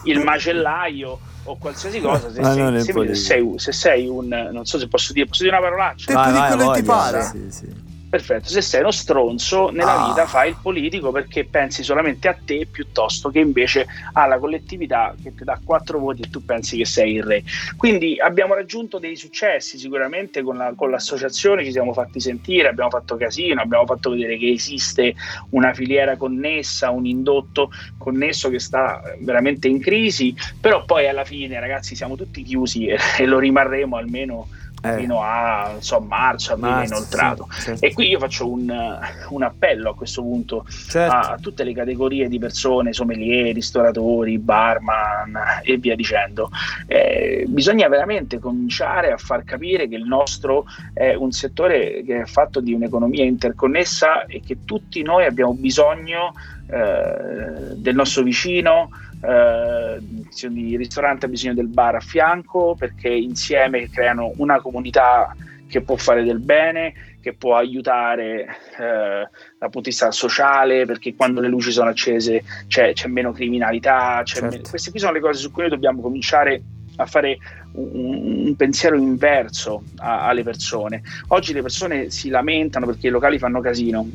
[0.05, 4.89] il macellaio o qualsiasi cosa, se, sei, se, sei, se sei, un non so se
[4.89, 6.13] posso dire, posso dire una parolaccia?
[6.13, 7.23] Vai, vai, ti pare.
[7.23, 7.86] Sì, sì.
[8.17, 10.09] Perfetto, se sei uno stronzo nella ah.
[10.09, 15.35] vita fai il politico perché pensi solamente a te piuttosto che invece alla collettività che
[15.35, 17.43] ti dà quattro voti e tu pensi che sei il re.
[17.77, 22.89] Quindi abbiamo raggiunto dei successi sicuramente con, la, con l'associazione, ci siamo fatti sentire, abbiamo
[22.89, 25.15] fatto casino, abbiamo fatto vedere che esiste
[25.51, 31.61] una filiera connessa, un indotto connesso che sta veramente in crisi, però poi alla fine
[31.61, 34.49] ragazzi siamo tutti chiusi e, e lo rimarremo almeno
[34.83, 34.97] eh.
[34.99, 37.47] fino a so, marzo, aprile inoltrato.
[37.51, 37.85] Sì, certo.
[37.85, 38.99] E qui io faccio un,
[39.31, 41.15] un, appello a questo punto certo.
[41.15, 46.51] a, a, tutte le categorie di persone, sommelier, ristoratori, barman e via dicendo.
[46.87, 52.25] Eh, bisogna veramente cominciare a far capire che il nostro è un settore che è
[52.27, 56.33] fatto di un'economia interconnessa e che tutti noi abbiamo bisogno
[56.69, 58.91] eh, del nostro vicino
[59.23, 59.99] eh,
[60.43, 65.35] il ristorante ha bisogno del bar a fianco perché insieme creano una comunità
[65.69, 68.43] che può fare del bene, che può aiutare
[68.79, 73.33] eh, dal punto di vista sociale, perché quando le luci sono accese c'è, c'è meno
[73.33, 74.21] criminalità.
[74.23, 74.57] C'è certo.
[74.57, 74.69] meno...
[74.69, 76.63] Queste qui sono le cose su cui noi dobbiamo cominciare
[76.99, 77.37] a fare
[77.73, 81.03] un, un pensiero inverso a, alle persone.
[81.29, 84.09] Oggi le persone si lamentano perché i locali fanno casino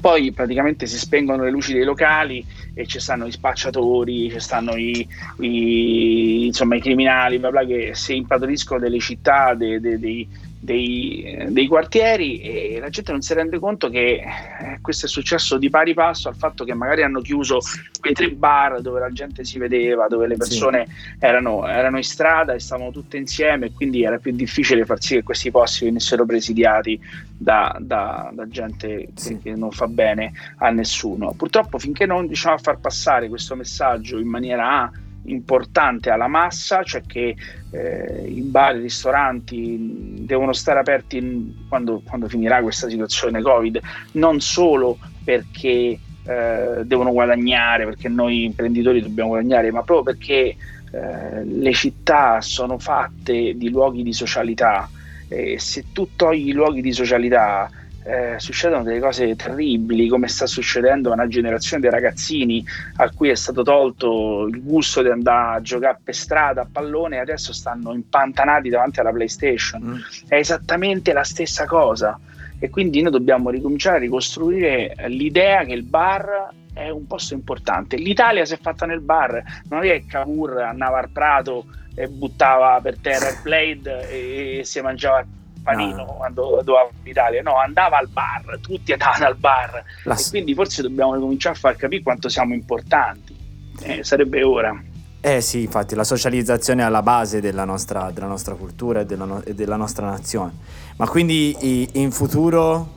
[0.00, 4.76] poi praticamente si spengono le luci dei locali e ci stanno gli spacciatori, ci stanno
[4.76, 5.06] i,
[5.40, 11.46] i, insomma, i criminali, bla bla, che si impadroniscono delle città, dei, dei, dei dei,
[11.48, 15.68] dei, quartieri e la gente non si rende conto che eh, questo è successo di
[15.68, 17.60] pari passo al fatto che magari hanno chiuso
[18.00, 21.16] quei tre bar dove la gente si vedeva, dove le persone sì.
[21.20, 25.16] erano, erano, in strada e stavano tutte insieme e quindi era più difficile far sì
[25.16, 26.98] che questi posti venissero presidiati
[27.36, 29.38] da, da, da gente sì.
[29.38, 31.34] che, che, non fa bene a nessuno.
[31.36, 34.90] Purtroppo finché non riusciamo a far passare questo messaggio in maniera
[35.26, 37.36] importante alla massa, cioè che
[37.70, 43.80] eh, i bar, i ristoranti devono stare aperti in, quando, quando, finirà questa situazione Covid,
[44.12, 50.56] non solo perché eh, devono guadagnare, perché noi imprenditori dobbiamo guadagnare, ma proprio perché
[50.90, 54.88] eh, le città sono fatte di luoghi di socialità.
[55.28, 57.68] E se tu togli i luoghi di socialità
[58.06, 62.64] eh, succedono delle cose terribili, come sta succedendo a una generazione di ragazzini
[62.96, 67.16] a cui è stato tolto il gusto di andare a giocare per strada a pallone
[67.16, 69.82] e adesso stanno impantanati davanti alla PlayStation.
[69.82, 69.96] Mm.
[70.28, 72.18] È esattamente la stessa cosa.
[72.58, 77.96] E quindi noi dobbiamo ricominciare a ricostruire l'idea che il bar è un posto importante.
[77.96, 82.78] L'Italia si è fatta nel bar, non è che Cavour andava al Prato e buttava
[82.80, 85.24] per terra il blade e si mangiava
[85.66, 86.14] panino no.
[86.14, 90.16] quando doveva in Italia, no, andava al bar, tutti andavano al bar La...
[90.30, 93.36] quindi forse dobbiamo cominciare a far capire quanto siamo importanti,
[93.82, 94.80] eh, sarebbe ora.
[95.20, 99.24] Eh sì, infatti la socializzazione è alla base della nostra, della nostra cultura e della,
[99.24, 100.52] no- e della, nostra nazione.
[100.96, 102.94] Ma quindi in futuro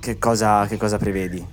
[0.00, 1.44] che cosa, che cosa prevedi?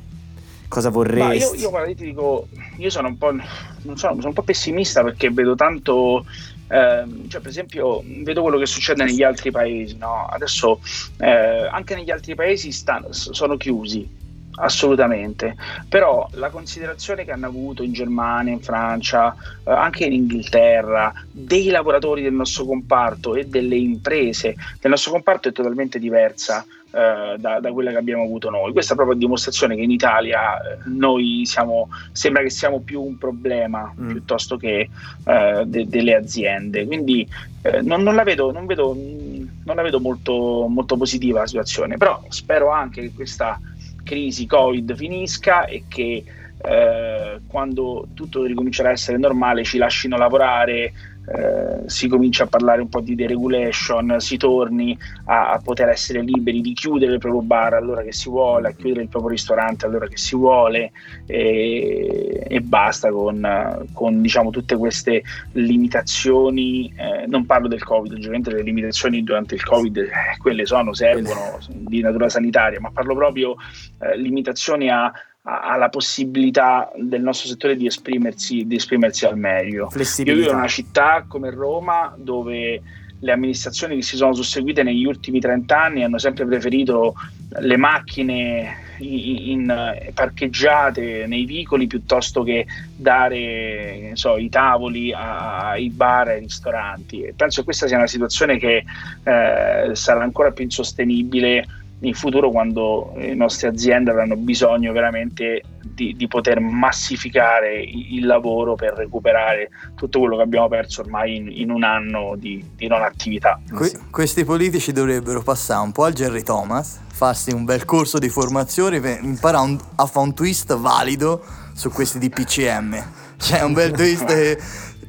[0.69, 1.58] Cosa vorresti?
[1.58, 2.47] Io, io, guarda, io, ti dico,
[2.78, 6.23] io sono un po', non so, sono un po' pessimista perché vedo tanto
[6.69, 9.97] eh, cioè, per esempio, vedo quello che succede negli altri paesi.
[9.97, 10.27] No?
[10.27, 10.79] Adesso
[11.17, 14.17] eh, anche negli altri paesi stanno, sono chiusi.
[14.62, 15.55] Assolutamente,
[15.88, 21.69] però la considerazione che hanno avuto in Germania, in Francia, eh, anche in Inghilterra, dei
[21.69, 27.60] lavoratori del nostro comparto e delle imprese del nostro comparto è totalmente diversa eh, da,
[27.60, 28.71] da, quella che abbiamo avuto noi.
[28.71, 33.17] Questa è proprio dimostrazione che in Italia eh, noi siamo, sembra che siamo più un
[33.17, 34.10] problema mm.
[34.10, 34.89] piuttosto che
[35.25, 36.86] eh, de, delle aziende.
[36.86, 37.28] Quindi
[37.62, 41.97] eh, non, non, la vedo, non vedo, non la vedo molto, molto positiva la situazione,
[41.97, 43.60] però spero anche che questa
[44.04, 46.23] crisi Covid finisca e che
[46.62, 50.91] eh, quando tutto ricomincerà a essere normale ci lasciano lavorare,
[51.32, 56.22] eh, si comincia a parlare un po' di deregulation, si torni a, a, poter essere
[56.22, 59.86] liberi di chiudere il proprio bar all'ora che si vuole, a chiudere il proprio ristorante
[59.86, 60.92] all'ora che si vuole
[61.28, 66.92] e, e basta con, con diciamo, tutte queste limitazioni.
[66.98, 71.60] Eh, non parlo del Covid, ovviamente le limitazioni durante il Covid, eh, quelle sono, servono
[71.68, 73.56] di natura sanitaria, ma parlo proprio
[74.00, 75.12] eh, limitazioni a
[75.50, 79.90] ha la possibilità del nostro settore di esprimersi, di esprimersi al meglio.
[79.96, 82.82] Io vivo in una città come Roma dove
[83.22, 87.16] le amministrazioni che si sono susseguite negli ultimi 30 anni hanno sempre preferito
[87.60, 96.30] le macchine in, in, parcheggiate nei vicoli piuttosto che dare so, i tavoli ai bar
[96.30, 97.24] e ai ristoranti.
[97.24, 98.84] E penso che questa sia una situazione che
[99.24, 101.66] eh, sarà ancora più insostenibile
[102.02, 108.76] in futuro quando le nostre aziende avranno bisogno veramente di, di poter massificare il, lavoro
[108.76, 113.02] per recuperare tutto quello che abbiamo perso ormai in, in un anno di, di non
[113.02, 113.60] attività.
[113.70, 118.30] Que- questi politici dovrebbero passare un po' al Jerry Thomas, farsi un bel corso di
[118.30, 123.04] formazione per imparare un, a fare un twist valido su questi DPCM.
[123.38, 124.60] Cioè un bel twist che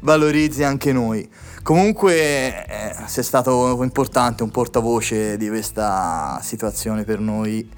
[0.00, 1.28] valorizzi anche noi.
[1.62, 7.68] Comunque eh, sei stato importante, un portavoce di questa situazione per noi,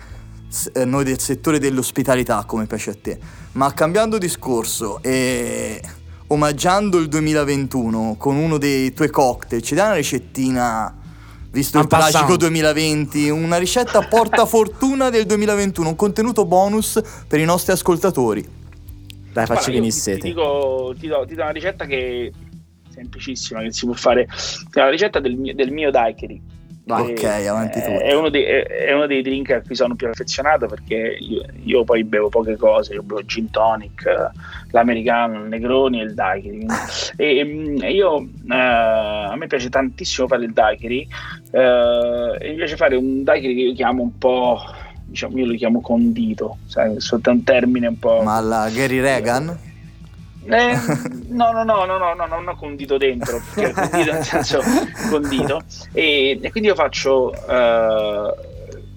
[0.72, 3.18] eh, noi del settore dell'ospitalità come piace a te.
[3.52, 5.80] Ma cambiando discorso e
[6.28, 10.96] omaggiando il 2021 con uno dei tuoi cocktail, ci dai una ricettina,
[11.50, 17.44] visto il tragico 2020, una ricetta porta fortuna del 2021, un contenuto bonus per i
[17.44, 18.60] nostri ascoltatori.
[19.32, 20.18] Dai, facci venire sete.
[20.18, 22.32] Ti, dico, ti, do, ti do una ricetta che
[22.92, 24.28] semplicissima che si può fare.
[24.72, 26.60] La ricetta del mio, del mio daiquiri.
[26.84, 27.90] Ok, avanti tu.
[27.90, 31.84] È uno, dei, è uno, dei, drink a cui sono più affezionato perché io, io,
[31.84, 34.04] poi bevo poche cose, io bevo gin tonic,
[34.72, 36.66] l'americano, il negroni e il daiquiri.
[37.16, 41.06] e mm, io, eh, a me piace tantissimo fare il daiquiri,
[41.52, 44.60] eh, e mi piace fare un daiquiri che io chiamo un po',
[45.12, 48.22] diciamo, io lo chiamo condito, sai, sotto un termine un po'...
[48.22, 49.70] Ma la Gary Reagan?
[50.44, 50.76] Eh,
[51.28, 54.60] no, no, no, no, no, no, non ho condito dentro, perché condito nel senso
[55.08, 55.62] condito.
[55.92, 58.34] E, e quindi io faccio uh,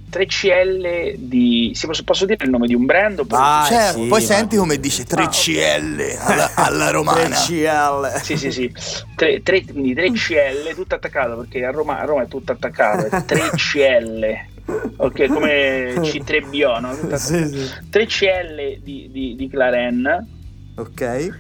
[0.09, 1.71] 3 CL di...
[1.75, 3.23] Si posso, posso, dire il nome di un brand?
[3.29, 4.25] Ah, certo, sì, poi ma...
[4.25, 5.29] senti come dice 3 ah,
[6.25, 7.35] alla, alla, romana.
[7.35, 8.21] 3 CL.
[8.23, 8.73] Sì, sì, sì.
[9.15, 13.23] 3, 3, quindi 3 CL, tutto attaccato, perché a Roma, a Roma è tutto attaccato.
[13.23, 14.53] 3 CL.
[14.97, 17.17] Ok, come C3BO, no?
[17.17, 17.69] Sì, sì.
[17.89, 20.27] 3 CL di, di, di Claren
[20.75, 21.39] Ok.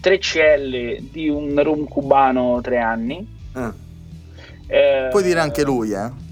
[0.00, 3.26] 3 CL di un rum cubano 3 anni.
[3.52, 3.72] Ah.
[4.66, 6.28] Eh, Puoi dire anche lui, eh?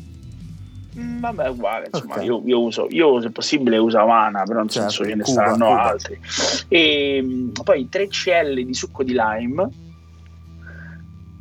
[0.98, 2.26] Mm, vabbè, uguale, insomma, okay.
[2.26, 5.42] io, io, uso, io se possibile uso Havana, però nel certo, senso ce ne Cuba,
[5.42, 5.82] saranno Cuba.
[5.82, 6.20] altri.
[6.68, 9.68] E mm, poi 3 CL di succo di lime.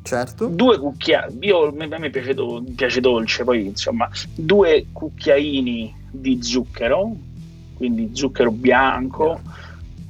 [0.08, 0.48] Certo.
[0.48, 7.14] Due cucchiai, io, a me piace, do, piace dolce, poi insomma, due cucchiaini di zucchero,
[7.76, 9.42] quindi zucchero bianco.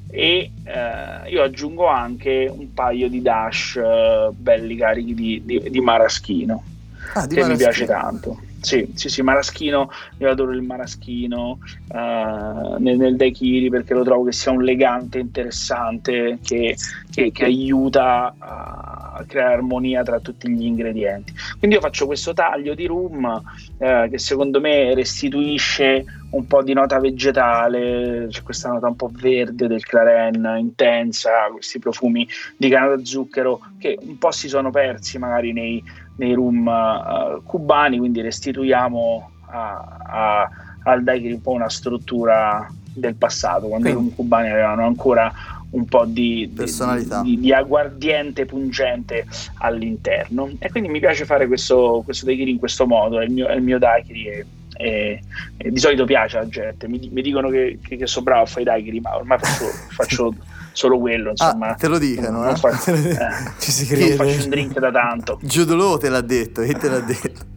[0.10, 5.80] E eh, io aggiungo anche un paio di dash eh, belli carichi di, di, di
[5.82, 6.64] maraschino
[7.14, 7.48] ah, di che maraschino.
[7.48, 13.70] mi piace tanto sì, sì, sì, maraschino, io adoro il maraschino uh, nel, nel daiquiri
[13.70, 16.76] perché lo trovo che sia un legante interessante che,
[17.12, 21.34] che, che, aiuta a creare armonia tra tutti gli ingredienti.
[21.60, 23.24] Quindi io faccio questo taglio di rum
[23.78, 29.10] uh, che secondo me restituisce un po' di nota vegetale, c'è questa nota un po'
[29.12, 34.70] verde del claren intensa, questi profumi di canna da zucchero che un po' si sono
[34.72, 35.82] persi magari nei
[36.18, 40.50] nei rum uh, cubani, quindi restituiamo a, a,
[40.84, 44.04] al daiquiri un po' una struttura del passato, quando quindi.
[44.04, 45.32] i rum cubani avevano ancora
[45.70, 47.22] un po' di, Personalità.
[47.22, 49.26] di, di, aguardiente pungente
[49.56, 50.50] all'interno.
[50.60, 53.56] E quindi mi piace fare questo, questo daiquiri in questo modo, è il mio, è
[53.56, 54.46] il mio daiquiri e,
[54.78, 55.22] e,
[55.58, 58.46] e, di solito piace alla gente, mi, mi dicono che, che, che, sono bravo a
[58.46, 60.36] fare i daiquiri, ma ormai faccio, faccio
[60.78, 61.70] solo quello, insomma.
[61.70, 62.56] Ah, te lo dicono, non, eh?
[62.56, 63.18] faccio, eh,
[63.58, 64.16] Ci si crede.
[64.16, 65.40] Non faccio un drink da tanto.
[65.42, 67.56] Giudolo te l'ha detto, e te l'ha detto.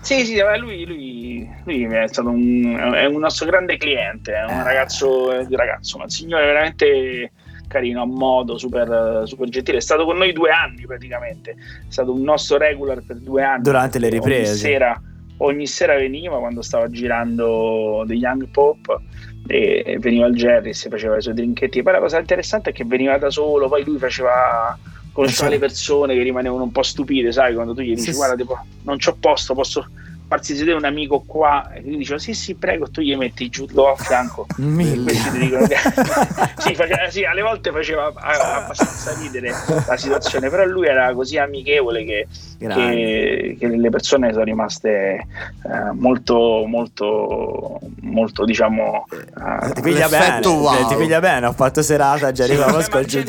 [0.00, 4.60] Sì, sì, lui, lui, lui, è stato un, è un nostro grande cliente, è un
[4.60, 4.64] eh.
[4.64, 7.32] ragazzo, ragazzo, un signore veramente
[7.66, 9.78] carino, a modo, super, super, gentile.
[9.78, 11.56] È stato con noi due anni praticamente, è
[11.88, 13.62] stato un nostro regular per due anni.
[13.62, 14.50] Durante le riprese.
[14.50, 15.02] Ogni sera,
[15.38, 19.00] ogni sera veniva quando stava girando The Young Pop
[19.48, 21.82] e veniva al Jerry e si faceva i suoi drinketti.
[21.82, 24.78] Poi la cosa interessante è che veniva da solo, poi lui faceva
[25.10, 28.36] conosceva le persone che rimanevano un po' stupite, sai, quando tu gli dici Sì, guarda,
[28.36, 29.88] tipo, non c'ho posto, posso
[30.28, 33.64] farsi sedere un amico qua, e lui diceva sì sì prego, tu gli metti giù
[33.64, 34.46] a fianco.
[34.58, 35.04] Mille.
[35.04, 35.76] Questi ti dicono che-
[36.60, 39.50] sì, faceva- sì, alle volte faceva a- abbastanza ridere
[39.86, 42.26] la situazione, però lui era così amichevole che,
[42.58, 49.06] che, che le persone sono rimaste eh, molto, molto, molto, diciamo.
[49.10, 50.86] eh, Ti piglia bene, wow.
[50.88, 52.80] ti piglia bene, ho fatto serata, già sì, arrivavo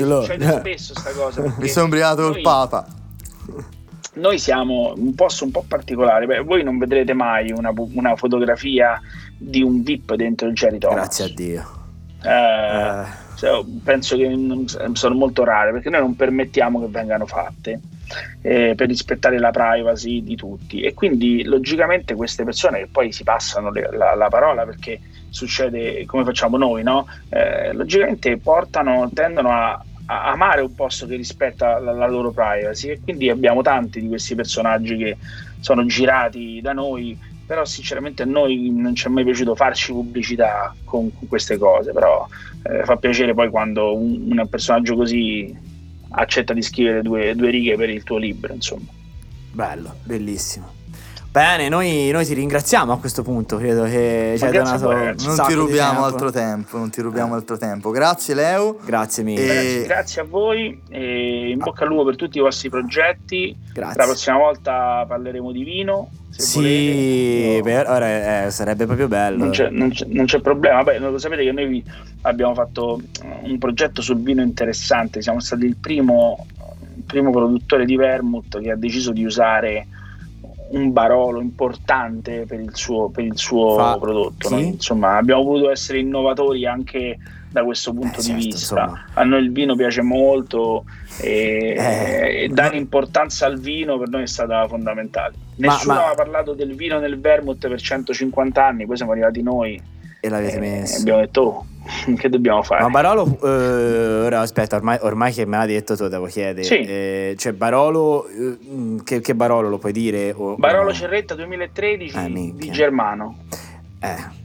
[0.05, 0.21] Law.
[0.21, 1.43] succede spesso sta cosa.
[1.57, 2.85] Mi sono imbriato il noi- papa.
[4.13, 6.25] Noi siamo un posto un po' particolare.
[6.25, 8.99] Beh, voi non vedrete mai una, una fotografia
[9.37, 10.97] di un VIP dentro il Jerry Thomas.
[10.97, 11.77] Grazie a Dio.
[12.23, 13.05] Eh, Eh,
[13.37, 14.35] cioè, penso che
[14.93, 17.79] sono molto rare perché noi non permettiamo che vengano fatte
[18.41, 23.23] eh, per rispettare la privacy di tutti e quindi logicamente queste persone che poi si
[23.23, 24.99] passano le- la, la parola perché
[25.29, 27.07] succede come facciamo noi, no?
[27.29, 29.81] Eh, logicamente portano, tendono a
[30.11, 34.33] amare un posto che rispetta la, la loro privacy e quindi abbiamo tanti di questi
[34.35, 35.17] personaggi che
[35.59, 37.17] sono girati da noi
[37.49, 41.91] però sinceramente a noi non ci è mai piaciuto farci pubblicità con, con queste cose,
[41.91, 42.27] però
[42.61, 45.57] eh, fa piacere poi quando un, un personaggio così
[46.11, 48.85] accetta di scrivere due, due righe per il tuo libro, insomma.
[49.51, 50.78] bello, bellissimo.
[51.31, 54.91] Bene, noi, noi ti ringraziamo a questo punto, credo che ci hai donato.
[54.91, 55.13] Non
[55.45, 56.03] ti rubiamo tempo.
[56.05, 57.91] altro tempo, non ti rubiamo altro tempo.
[57.91, 58.79] Grazie Leo.
[58.83, 59.81] Grazie mille.
[59.81, 63.55] E- grazie a voi e in bocca al lupo per tutti i vostri progetti.
[63.71, 63.97] Grazie.
[63.99, 66.09] La prossima volta parleremo di vino.
[66.31, 67.61] Se Sì, volete.
[67.63, 69.37] per- ora eh, sarebbe proprio bello.
[69.37, 70.81] Non c'è, non c'è- non c'è problema.
[70.81, 71.83] Beh, lo sapete che noi
[72.21, 72.99] abbiamo fatto
[73.43, 75.21] un progetto sul vino interessante.
[75.21, 76.47] Siamo stati il primo,
[76.95, 79.85] il primo produttore di vermouth che ha deciso di usare
[80.71, 84.47] un barolo importante per il suo, per il suo Fa- prodotto.
[84.49, 84.53] chi?
[84.53, 87.17] Noi, insomma, abbiamo voluto essere innovatori anche
[87.51, 88.81] da questo punto Eh, di certo, vista.
[88.83, 89.05] insomma.
[89.13, 90.85] A noi il vino piace molto
[91.21, 95.33] e, Eh, e dare ma- importanza al vino per noi è stata fondamentale.
[95.57, 99.41] Ma- Nessuno ma- aveva parlato del vino nel vermouth per 150 anni, poi siamo arrivati
[99.41, 99.81] noi
[100.21, 100.99] E l'avete e messo.
[100.99, 101.65] abbiamo detto oh,
[102.17, 102.81] che dobbiamo fare?
[102.83, 106.63] Ma Barolo, eh, ora aspetta, ormai, ormai che me l'ha detto, te lo devo chiedere.
[106.63, 106.75] Sì.
[106.79, 108.57] Eh, cioè, Barolo, eh,
[109.03, 110.33] che, che Barolo lo puoi dire?
[110.35, 112.69] O- Barolo Cerretta 2013 Eh, di.
[112.71, 113.37] Germano.
[114.01, 114.37] Eh.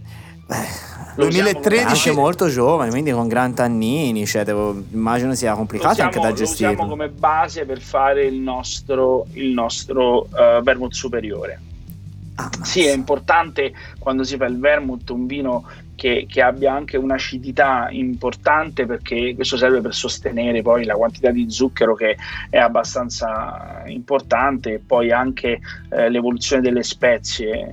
[1.16, 5.56] Lo usiamo 2013 è molto giovane, quindi con gran tannini, cioè, devo- immagino sia lo
[5.56, 6.70] complicato usiamo, anche da lo gestire.
[6.70, 11.60] usiamo come base per fare il nostro, il nostro eh, vermouth superiore.
[12.36, 16.96] Ah, Sì, è importante quando si fa il vermouth un vino che, che abbia anche
[16.96, 22.16] un'acidità importante perché questo serve per sostenere poi la quantità di zucchero che
[22.50, 27.72] è abbastanza importante e poi anche eh, l'evoluzione delle spezie eh,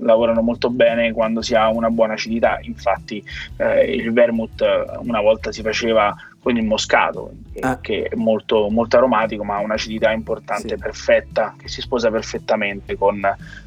[0.00, 2.58] lavorano molto bene quando si ha una buona acidità.
[2.62, 3.22] Infatti
[3.56, 7.78] eh, il vermouth eh, una volta si faceva con il moscato che, Ah.
[7.80, 10.76] che è molto, molto aromatico ma ha un'acidità importante, Sì.
[10.76, 13.20] perfetta, che si sposa perfettamente con,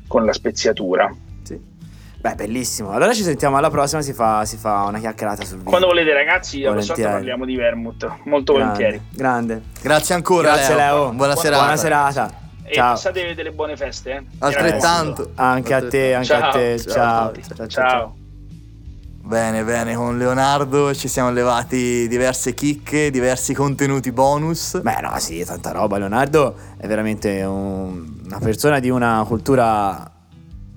[0.07, 1.13] con la speziatura.
[2.25, 2.89] Beh, bellissimo.
[2.89, 5.69] Allora ci sentiamo alla prossima, si fa, si fa una chiacchierata sul video.
[5.69, 9.01] Quando volete ragazzi, la prossima volta parliamo di vermouth, molto grande, volentieri.
[9.11, 9.61] grande.
[9.79, 10.95] Grazie ancora Grazie Leo.
[10.97, 11.61] Buona Buona serata.
[11.61, 12.33] Buona serata.
[12.63, 12.93] E Ciao.
[12.93, 14.11] passate delle buone feste.
[14.11, 14.23] Eh?
[14.39, 15.33] Altrettanto.
[15.35, 16.49] Anche a te, anche Ciao.
[16.49, 16.79] a te.
[16.79, 17.31] Ciao.
[17.31, 17.55] Ciao.
[17.55, 17.67] Ciao.
[17.67, 18.15] ciao.
[19.21, 24.81] Bene, bene, con Leonardo ci siamo levati diverse chicche, diversi contenuti bonus.
[24.81, 25.99] Beh, no, sì, tanta roba.
[25.99, 30.09] Leonardo è veramente un- una persona di una cultura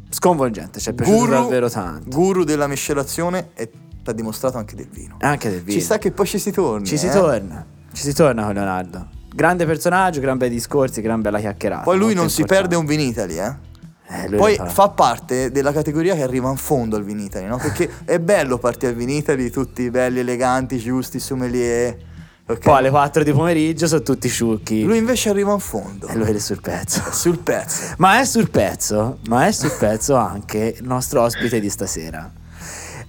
[0.08, 0.80] sconvolgente.
[0.80, 2.08] Ci è piaciuto Guru, davvero tanto.
[2.08, 5.16] guru della miscelazione e ti ha dimostrato anche del vino.
[5.20, 5.74] Anche del video.
[5.74, 6.86] Ci sta che poi ci si torni.
[6.86, 7.10] Ci si eh?
[7.10, 7.64] torna.
[7.92, 9.08] Ci si torna con Leonardo.
[9.34, 11.82] Grande personaggio, gran bei discorsi, gran bella chiacchierata.
[11.82, 12.68] Poi lui non si importante.
[12.68, 13.66] perde un Vinitali, eh.
[14.10, 14.64] Eh, Poi fa.
[14.66, 17.58] fa parte della categoria che arriva in fondo al Vinitali, no?
[17.58, 21.96] Perché è bello partire al Vinitali, tutti belli, eleganti, giusti, sommelier.
[22.48, 22.58] Ok?
[22.60, 24.82] Poi alle 4 di pomeriggio sono tutti sciucchi.
[24.82, 26.06] Lui invece arriva in fondo.
[26.08, 27.02] E lui è sul pezzo.
[27.12, 27.94] Sul pezzo.
[27.98, 32.30] Ma è sul pezzo, ma è sul pezzo anche il nostro ospite di stasera.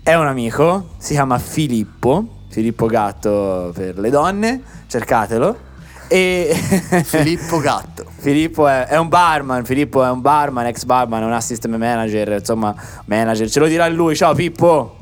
[0.02, 5.68] È un amico, si chiama Filippo, Filippo Gatto per le donne, cercatelo.
[6.08, 6.52] E
[7.06, 8.06] Filippo Gatto.
[8.18, 12.76] Filippo è, è un barman, Filippo è un barman, ex barman, un assistant manager, insomma,
[13.06, 14.16] manager, ce lo dirà lui.
[14.16, 14.98] Ciao Pippo.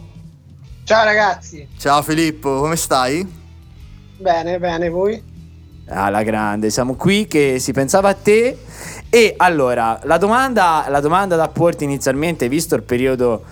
[0.83, 3.36] Ciao ragazzi, Ciao Filippo, come stai?
[4.17, 5.35] Bene, bene, voi?
[5.89, 8.57] Alla grande, siamo qui che si pensava a te.
[9.09, 13.43] E allora, la domanda, la domanda da porti inizialmente, visto il periodo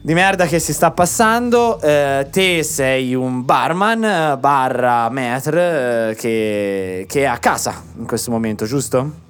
[0.00, 6.14] di merda che si sta passando, eh, te sei un barman eh, barra maître eh,
[6.14, 9.27] che, che è a casa in questo momento, giusto?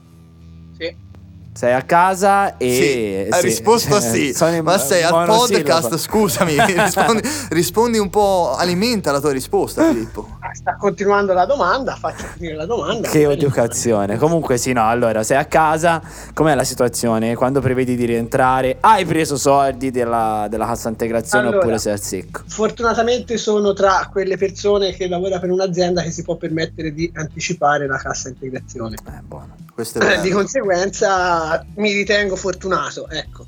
[1.59, 2.72] Sei a casa e...
[2.72, 4.28] sì, hai sì, risposto sì.
[4.28, 10.38] in- Ma sei al podcast, scusami, rispondi, rispondi un po', alimenta la tua risposta Filippo.
[10.52, 13.09] sta continuando la domanda, faccio finire la domanda.
[13.09, 14.18] Che educazione.
[14.18, 16.00] Comunque sì, no, allora sei a casa,
[16.32, 17.34] com'è la situazione?
[17.34, 18.76] Quando prevedi di rientrare?
[18.78, 22.42] Hai preso soldi della, della cassa integrazione Allora, oppure sei al secco?
[22.46, 27.88] Fortunatamente sono tra quelle persone che lavora per un'azienda che si può permettere di anticipare
[27.88, 28.94] la cassa integrazione.
[29.04, 29.66] Eh, buono.
[29.78, 30.22] Questo è bello.
[30.22, 33.46] Di conseguenza mi ritengo fortunato, ecco.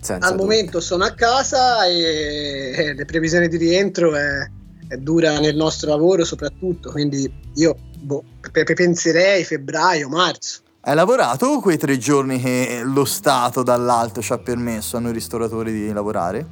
[0.00, 0.44] Senza Al dubbio.
[0.44, 4.50] momento sono a casa e le previsioni di rientro è,
[4.88, 10.60] è dura nel nostro lavoro soprattutto, quindi io boh, pe- penserei febbraio, marzo.
[10.80, 15.72] Hai lavorato quei tre giorni che lo Stato dall'alto ci ha permesso a noi ristoratori
[15.72, 16.44] di lavorare?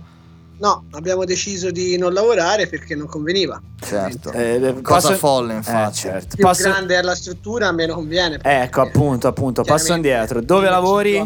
[0.61, 3.61] No, abbiamo deciso di non lavorare perché non conveniva.
[3.81, 4.31] Certo.
[4.33, 5.97] Eh, Cosa posso- folle, Eh, infatti.
[5.97, 6.37] certo.
[6.37, 8.39] Più Posso- grande è la struttura, meno conviene.
[8.43, 9.63] Ecco, appunto, appunto.
[9.63, 10.43] Passo indietro.
[10.43, 11.17] Dove lavori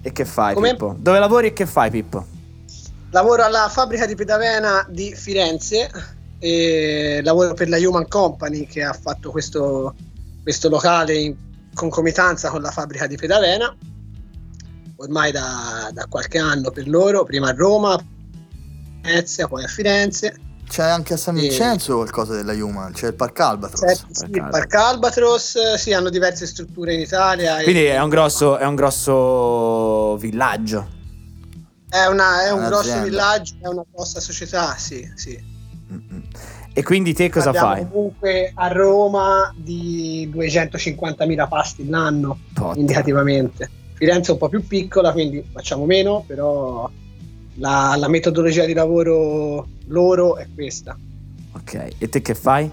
[0.00, 0.70] e che fai, Come?
[0.70, 0.94] Pippo?
[0.98, 2.24] Dove lavori e che fai, Pippo?
[3.10, 5.90] Lavoro alla fabbrica di pedavena di Firenze
[6.38, 9.94] e lavoro per la Human Company che ha fatto questo,
[10.42, 11.34] questo locale in
[11.74, 13.74] concomitanza con la fabbrica di pedavena
[15.02, 18.02] ormai da, da qualche anno per loro, prima a Roma, a
[19.02, 20.36] Venezia, poi a Firenze.
[20.68, 23.80] C'è anche a San E- Vincenzo qualcosa della Human, c'è il Parc Albatros.
[23.80, 27.58] Certo, sì, il Parc Albatros, sì, hanno diverse strutture in Italia.
[27.58, 31.00] e- Quindi è un grosso, è un grosso villaggio.
[31.90, 35.50] È, una- è un grosso villaggio, è una grossa società, sì, sì.
[36.74, 37.88] E quindi te cosa Parliamo fai?
[37.90, 42.76] comunque a Roma di 250.000 pasti l'anno, Tot.
[42.76, 43.68] indicativamente.
[44.02, 46.90] Firenze è un po' più piccola, quindi facciamo meno, però
[47.58, 50.98] la, la metodologia di lavoro loro è questa.
[51.52, 51.88] Ok.
[51.98, 52.68] E te che fai?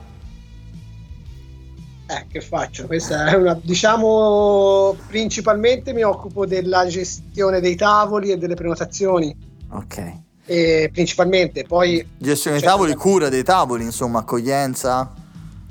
[2.08, 2.88] Eh, che faccio?
[2.88, 9.36] Questa è una, diciamo, principalmente mi occupo della gestione dei tavoli e delle prenotazioni,
[9.70, 10.14] Ok.
[10.48, 12.76] e principalmente poi Gestione dei Certo.
[12.76, 15.14] tavoli, cura dei tavoli, insomma, accoglienza.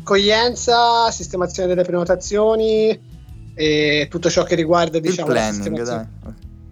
[0.02, 3.16] accoglienza, sistemazione delle prenotazioni
[3.59, 6.06] e tutto ciò che riguarda diciamo, il la planning, dai.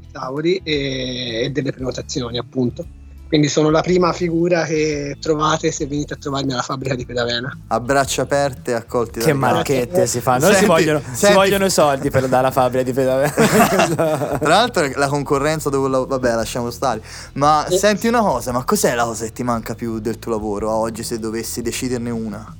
[0.01, 2.87] dei tavoli e, e delle prenotazioni, appunto.
[3.26, 7.59] Quindi sono la prima figura che trovate se venite a trovarmi alla fabbrica di Pedavena.
[7.66, 10.45] A braccia aperte, accolti Che marchette si fanno?
[10.45, 11.34] Non si Senti, vogliono, si senti.
[11.34, 13.32] vogliono i soldi per dare la fabbrica di pedavena.
[14.39, 17.76] Tra l'altro la concorrenza dove la- vabbè lasciamo stare Ma Sì.
[17.78, 20.74] senti una cosa Ma cos'è la cosa che ti manca più del tuo lavoro a
[20.76, 22.57] oggi se dovessi deciderne una?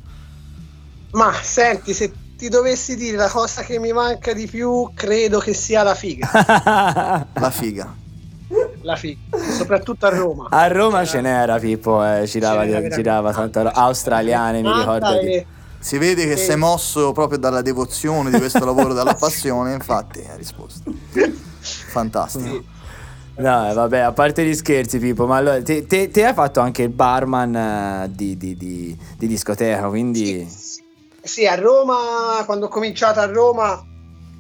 [1.13, 5.55] Ma senti, se ti dovessi dire la cosa che mi manca di più, credo che
[5.55, 6.29] sia la figa.
[7.35, 7.95] La figa
[8.83, 9.19] La figa,
[9.57, 10.47] soprattutto a Roma.
[10.51, 13.75] A Roma ce n'era Pippo, eh, girava, Ce n'era veramente girava tanta roba.
[13.75, 15.19] Australiane, mi ricordo.
[15.19, 15.47] Di- e-
[15.79, 16.45] Si vede che Sì.
[16.47, 20.81] sei mosso proprio dalla devozione di questo lavoro, dalla passione Infatti hai risposto
[21.61, 22.63] Fantastico
[23.39, 26.61] No, eh, vabbè, a parte gli scherzi, Pippo, ma allora te, te- te hai fatto
[26.61, 30.49] anche il barman eh, di, di- di- di discoteca, quindi...
[30.49, 30.66] Sì,
[31.27, 33.85] sì, a Roma, quando ho cominciato a Roma,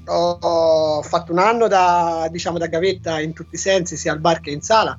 [0.06, 4.20] ho, ho fatto un anno da, diciamo, da gavetta in tutti i sensi, sia al
[4.20, 4.98] bar che in sala.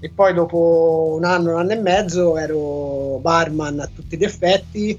[0.00, 4.98] E poi dopo un anno, un anno e mezzo ero barman a tutti gli effetti,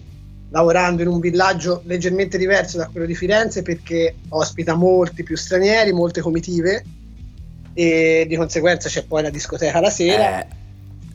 [0.51, 5.93] lavorando in un villaggio leggermente diverso da quello di Firenze perché ospita molti più stranieri,
[5.93, 6.83] molte comitive
[7.73, 10.47] e di conseguenza c'è poi la discoteca la sera Eh,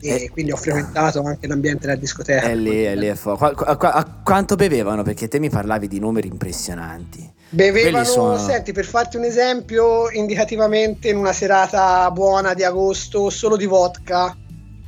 [0.07, 0.29] e eh.
[0.29, 2.47] quindi ho frequentato anche l'ambiente della discoteca.
[2.47, 5.03] è lì, è lì, è fu- Qua- qua- qua- a quanto bevevano?
[5.03, 7.31] Perché te mi parlavi di numeri impressionanti.
[7.49, 13.55] Bevevano, sono- senti, per farti un esempio, indicativamente in una serata buona di agosto, solo
[13.55, 14.35] di vodka,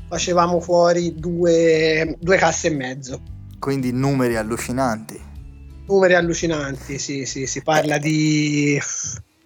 [0.10, 3.22] facevamo fuori due, due casse e mezzo.
[3.60, 5.26] Quindi numeri allucinanti
[5.88, 8.78] Numeri allucinanti, sì, sì, si parla di...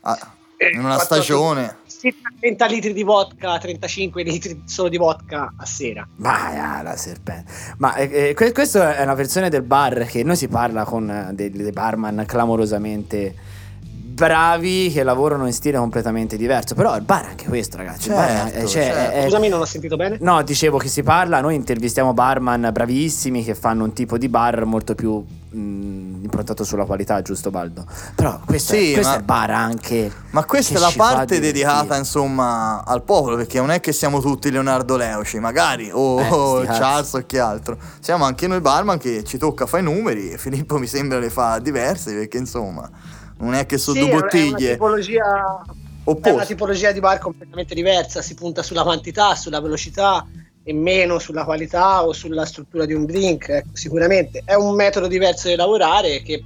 [0.01, 0.17] Ah,
[0.57, 5.53] eh, In una 14 stagione sì, 30 litri di vodka, 35 litri solo di vodka
[5.55, 6.07] a sera.
[6.15, 7.51] Vai, ah, la serpente.
[7.77, 11.07] Ma eh, eh, que- questa è una versione del bar che noi si parla con
[11.07, 13.35] eh, dei, dei barman clamorosamente
[14.25, 16.75] bravi che lavorano in stile completamente diverso.
[16.75, 18.09] Però il bar è anche questo, ragazzi.
[18.09, 19.11] il bar è- Certo, è- cioè, certo.
[19.17, 20.17] è- Scusami, non ho sentito bene?
[20.21, 24.63] No, dicevo che si parla, noi intervistiamo barman bravissimi che fanno un tipo di bar
[24.65, 27.83] molto più mh, improntato sulla qualità, giusto Baldo?
[28.15, 30.11] Però questo, Sì, è, questo ma- è il bar anche...
[30.29, 34.49] Ma questa è la parte dedicata insomma al popolo perché non è che siamo tutti
[34.51, 36.65] Leonardo Leuci magari o Eh.
[36.67, 40.37] Charles o chi altro siamo anche noi barman che ci tocca fare i numeri e
[40.37, 42.89] Filippo mi sembra le fa diverse perché insomma
[43.41, 44.77] non è che sono Sì, due una- È una bottiglie
[46.21, 50.25] È una tipologia di bar completamente diversa, si punta sulla quantità, sulla velocità
[50.63, 53.49] e meno sulla qualità o sulla struttura di un drink.
[53.49, 56.43] ecco, sicuramente è un metodo diverso di lavorare che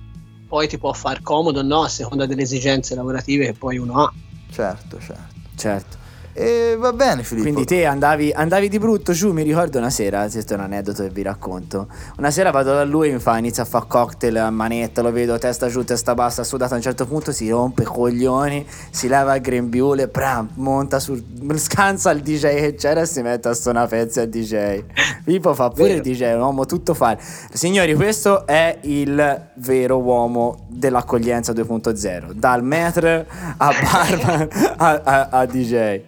[0.48, 4.04] poi ti può far comodo o no a seconda delle esigenze lavorative che poi uno
[4.04, 4.14] ha.
[4.52, 5.98] certo certo Certo.
[6.38, 7.48] E va bene Filippo.
[7.48, 11.04] Quindi te andavi, andavi di brutto giù, mi ricordo una sera, questo è un aneddoto
[11.04, 11.88] che vi racconto.
[12.18, 15.38] Una sera vado da lui, mi fa, inizia a fare cocktail a manetta, lo vedo
[15.38, 19.34] testa giù, testa bassa, sudato, a un certo punto si rompe i coglioni, si leva
[19.34, 21.24] il grembiule, bram, monta sul,
[21.56, 24.84] scansa il DJ che c'era e si mette a suonare pezzi al DJ.
[25.24, 27.18] Pippo fa pure il DJ, un uomo tutto fare.
[27.54, 33.26] Signori, questo è il vero uomo dell'accoglienza 2.0, dal metre
[33.56, 36.02] a barman a, a- a DJ.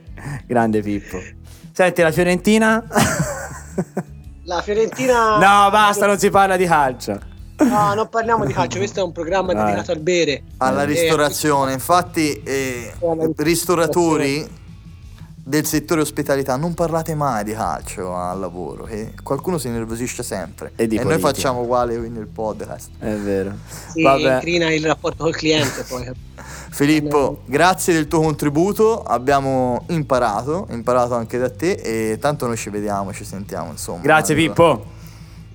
[0.45, 1.19] Grande Pippo.
[1.71, 2.83] Senti, la Fiorentina?
[4.45, 5.33] La Fiorentina.
[5.37, 7.19] no, basta, non si parla di calcio.
[7.57, 9.65] No, non parliamo di calcio, questo è un programma Vai.
[9.65, 10.43] dedicato al bere.
[10.57, 11.73] alla Eh, ristorazione.
[11.73, 12.93] Infatti, eh,
[13.37, 14.47] ristoratori
[15.33, 20.73] del settore ospitalità, non parlate mai di calcio al lavoro, che qualcuno si nervosisce sempre.
[20.75, 22.89] E di noi facciamo uguale nel podcast.
[22.99, 23.53] È vero.
[23.91, 24.33] Si Vabbè.
[24.35, 26.11] incrina il rapporto col cliente poi.
[26.69, 32.69] Filippo, grazie del tuo contributo, abbiamo imparato, imparato anche da te e tanto noi ci
[32.69, 34.01] vediamo, ci sentiamo, insomma.
[34.01, 34.85] Grazie Allora, Pippo.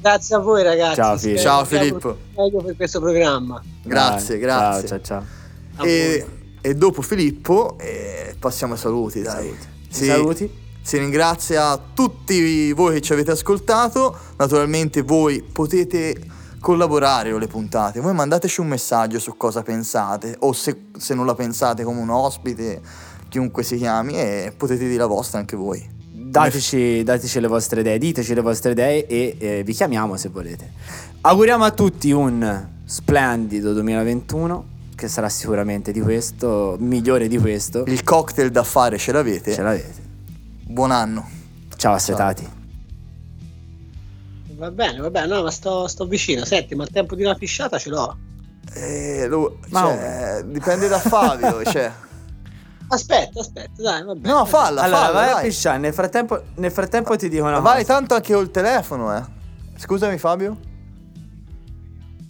[0.01, 0.97] Grazie a voi ragazzi.
[0.97, 1.41] Ciao, Filippo.
[1.41, 2.17] Ciao, Filippo.
[2.37, 3.63] Meglio per questo programma.
[3.85, 4.89] Grazie, Dai, grazie.
[4.89, 5.25] Ciao, ciao,
[5.77, 5.85] ciao.
[5.85, 6.27] E,
[6.61, 9.45] e dopo Filippo eh, passiamo ai saluti, dai.
[9.45, 9.67] Saluti.
[9.89, 10.61] Si- Saluti.
[10.85, 14.17] Si ringrazia tutti voi che ci avete ascoltato.
[14.39, 16.17] Naturalmente voi potete
[16.63, 18.01] collaborare con le puntate.
[18.01, 22.09] Voi mandateci un messaggio su cosa pensate o se, se non la pensate come un
[22.09, 22.81] ospite,
[23.29, 25.85] chiunque si chiami e potete dire la vostra anche voi.
[26.11, 30.71] Dateci, dateci le vostre idee, diteci le vostre idee e eh, vi chiamiamo se volete.
[31.21, 37.85] Auguriamo a tutti un splendido 2021, che sarà sicuramente di questo, migliore di questo.
[37.87, 39.53] Il cocktail da fare ce l'avete?
[39.53, 40.01] Ce l'avete.
[40.65, 41.29] Buon anno.
[41.77, 42.61] Ciao assetati.
[44.63, 46.45] Va bene, va bene, no, ma sto, sto vicino.
[46.45, 48.17] Senti, ma il tempo di una pisciata ce l'ho.
[48.75, 51.65] Eh, lo- Ma cioè, dipende da Fabio.
[51.67, 51.91] cioè.
[52.87, 54.33] Aspetta, aspetta, dai, va bene.
[54.33, 57.81] No, falla, allora, falla, vai a pisciare, nel frattempo, nel frattempo ti dico una Vai
[57.81, 57.95] cosa.
[57.95, 59.23] tanto anche col telefono, eh.
[59.79, 60.57] Scusami Fabio.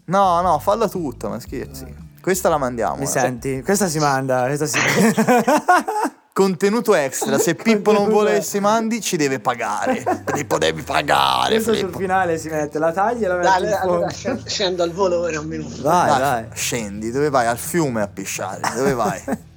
[0.06, 1.84] No, no, falla tutta, ma scherzi.
[2.18, 2.96] Questa la mandiamo.
[2.96, 3.08] Mi eh.
[3.08, 3.60] senti?
[3.62, 4.78] Questa si manda, questa si
[6.32, 7.38] Contenuto extra.
[7.38, 8.08] Se Pippo non
[8.42, 10.02] si mandi, ci deve pagare.
[10.32, 11.98] Pippo devi pagare, Questo sul Filippo.
[11.98, 14.08] finale si mette, la taglia e la metti Dai, allora
[14.46, 15.82] scendo- al volo ora un minuto.
[15.82, 16.46] Vai, Dai, vai.
[16.54, 17.46] Scendi, dove vai?
[17.46, 18.60] Al fiume a pisciare.
[18.74, 19.22] Dove vai?